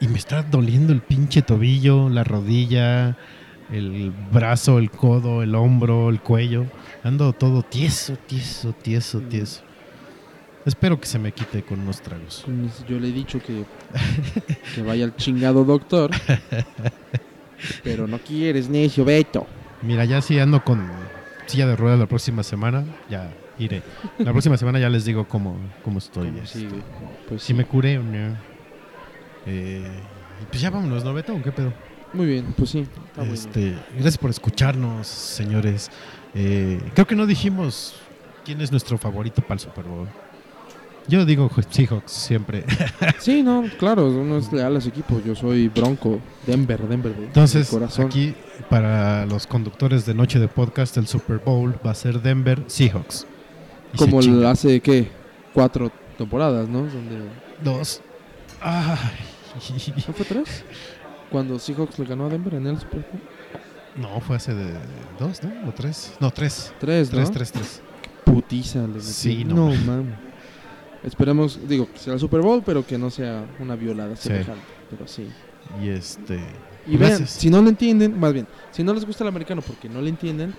[0.00, 3.16] y me está doliendo el pinche tobillo, la rodilla,
[3.70, 6.66] el brazo, el codo, el hombro, el cuello,
[7.02, 9.62] ando todo tieso, tieso, tieso, tieso.
[10.64, 12.44] Espero que se me quite con unos tragos.
[12.88, 13.64] Yo le he dicho que,
[14.74, 16.10] que vaya al chingado doctor.
[17.84, 19.46] Pero no quieres, necio, Beto.
[19.82, 20.90] Mira, ya si ando con
[21.46, 23.82] silla de ruedas la próxima semana, ya iré.
[24.18, 26.28] La próxima semana ya les digo cómo, cómo estoy.
[26.42, 26.68] Este, sí.
[27.28, 27.54] Pues si sí.
[27.54, 28.36] me curé o no.
[29.46, 29.86] Eh,
[30.50, 31.34] pues ya vámonos, ¿no, Beto?
[31.34, 31.72] ¿O ¿Qué pedo?
[32.12, 32.86] Muy bien, pues sí.
[33.32, 35.90] Este, gracias por escucharnos, señores.
[36.34, 37.94] Eh, creo que no dijimos
[38.44, 40.08] quién es nuestro favorito para el Super Bowl.
[41.08, 42.64] Yo digo Seahawks siempre.
[43.20, 45.20] Sí, no, claro, uno es leal a su equipo.
[45.24, 47.14] Yo soy Bronco, Denver, Denver.
[47.16, 48.06] de- Entonces, corazón.
[48.06, 48.34] aquí
[48.70, 53.26] para los conductores de Noche de Podcast, el Super Bowl va a ser Denver Seahawks.
[53.94, 55.08] Y se Como el- hace, ¿qué?
[55.54, 56.80] Cuatro temporadas, ¿no?
[56.82, 57.18] Donde...
[57.64, 58.00] Dos.
[58.60, 58.96] Ay.
[60.06, 60.64] ¿No fue tres?
[61.30, 63.22] Cuando Seahawks le ganó a Denver en el Super Bowl.
[63.96, 64.74] No, fue hace de
[65.18, 65.68] dos, ¿no?
[65.68, 66.12] ¿O tres?
[66.20, 66.72] No, tres.
[66.78, 67.16] Tres, ¿no?
[67.16, 67.82] Tres, tres, tres.
[68.24, 69.00] Putiza le.
[69.00, 70.04] Sí, no no.
[71.06, 74.28] Esperemos, digo, que sea el Super Bowl, pero que no sea una violada Sí.
[74.28, 74.62] semejante.
[74.90, 75.28] Pero sí.
[75.82, 76.34] Y este.
[76.86, 77.30] Y vean, Gracias.
[77.30, 80.10] si no lo entienden, más bien, si no les gusta el americano porque no le
[80.10, 80.54] entienden,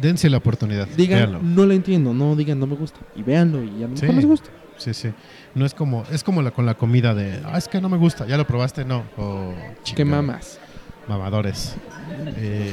[0.00, 0.86] Dense la oportunidad.
[0.96, 1.40] digan, véanlo.
[1.42, 2.98] no le entiendo, no digan, no me gusta.
[3.14, 4.14] Y véanlo y a lo mejor Sí.
[4.14, 4.50] les gusta.
[4.76, 5.08] Sí, sí.
[5.54, 7.96] No es como, es como la, con la comida de, ah, es que no me
[7.96, 9.04] gusta, ya lo probaste, no.
[9.16, 10.10] O ¿Qué chingado.
[10.22, 10.58] mamas?
[11.08, 11.76] Mamadores.
[12.36, 12.70] Eh,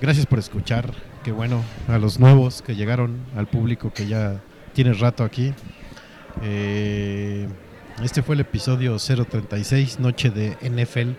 [0.00, 0.94] gracias por escuchar.
[1.22, 1.62] Qué bueno.
[1.88, 4.40] A los nuevos que llegaron, al público que ya
[4.72, 5.52] tiene rato aquí.
[6.42, 7.46] Eh,
[8.02, 11.10] este fue el episodio 036, Noche de NFL.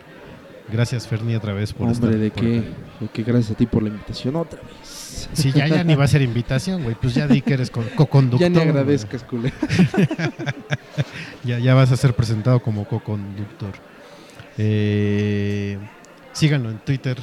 [0.71, 2.67] Gracias, Ferni, otra vez por Hombre, estar de por qué, acá.
[3.01, 5.27] de qué gracias a ti por la invitación otra vez.
[5.33, 6.95] Sí, ya, ya ni va a ser invitación, güey.
[6.95, 8.39] Pues ya di que eres co- co-conductor.
[8.39, 9.51] ya ni agradezcas, culé.
[11.43, 13.71] Ya, ya vas a ser presentado como co-conductor.
[14.59, 15.77] Eh,
[16.33, 17.17] síganlo en Twitter,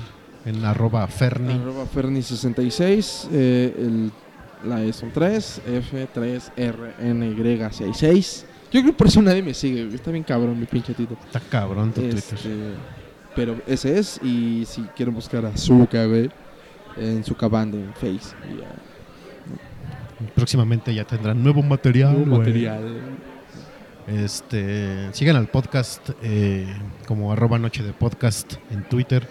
[0.44, 1.52] en arroba Ferni.
[1.54, 4.10] Arroba Ferni66, eh, el,
[4.64, 5.62] la E son 3,
[6.98, 8.44] F3RNY66.
[8.70, 11.16] Yo creo que por eso nadie me sigue, está bien cabrón mi pinche tito.
[11.24, 12.74] Está cabrón tu Este, Twitter.
[13.34, 16.30] pero ese es, y si quieren buscar a Zuka, güey,
[16.96, 18.34] en su banda en Face.
[18.52, 18.68] y ya,
[20.34, 22.12] Próximamente ya tendrán nuevo material.
[22.14, 23.00] nuevo material.
[24.06, 26.66] Este, sigan al podcast eh,
[27.06, 29.26] como arroba noche de podcast en Twitter.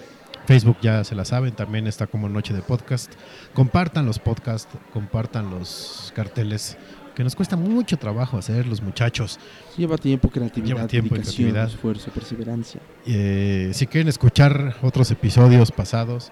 [0.48, 3.12] Facebook ya se la saben, también está como Noche de Podcast.
[3.54, 6.78] Compartan los podcasts, compartan los carteles,
[7.16, 9.40] que nos cuesta mucho trabajo hacer los muchachos.
[9.76, 11.68] Lleva tiempo, creatividad, Lleva tiempo dedicación, creatividad.
[11.74, 12.80] esfuerzo, perseverancia.
[13.06, 16.32] Eh, si quieren escuchar otros episodios pasados,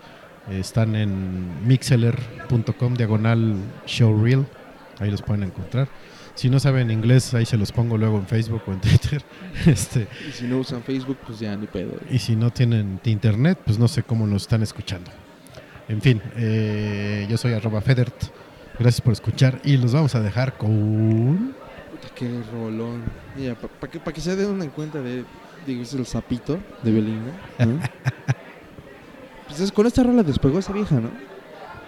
[0.50, 3.56] eh, están en mixeler.com diagonal
[3.86, 4.46] showreel.
[5.00, 5.90] Ahí los pueden encontrar.
[6.36, 9.24] Si no saben inglés, ahí se los pongo luego en Facebook o en Twitter.
[9.66, 11.94] Este, Y si no usan Facebook, pues ya ni pedo.
[12.12, 15.10] y si no tienen internet, pues no sé cómo nos están escuchando.
[15.88, 18.16] En fin, eh, yo soy arroba Federt.
[18.78, 21.56] Gracias por escuchar y los vamos a dejar con...
[21.92, 23.04] Puta, qué rolón.
[23.38, 25.24] Mira, para que, pa' que se den una cuenta de,
[25.66, 27.32] digo, es el sapito de Belinda.
[27.60, 27.80] ¿no?
[29.48, 31.10] pues es- con esta rola despegó esa vieja, ¿no?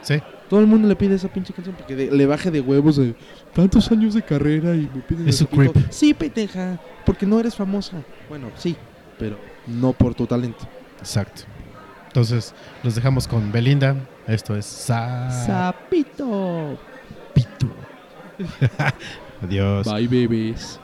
[0.01, 2.95] Sí, Todo el mundo le pide esa pinche canción porque de- le baje de huevos
[2.97, 3.15] de
[3.53, 5.73] tantos años de carrera y me piden Es sapito.
[5.73, 5.91] creep.
[5.91, 7.97] Sí, pendeja, porque no eres famosa.
[8.29, 8.75] Bueno, sí,
[9.19, 9.37] pero
[9.67, 10.67] no por tu talento.
[10.99, 11.43] exacto.
[12.07, 13.95] Entonces, los dejamos con Belinda.
[14.25, 15.29] Esto es Sa...
[15.29, 16.79] Sapito.
[17.33, 17.69] Pitu.
[19.43, 19.85] Adiós.
[19.91, 20.79] Bye, bebés.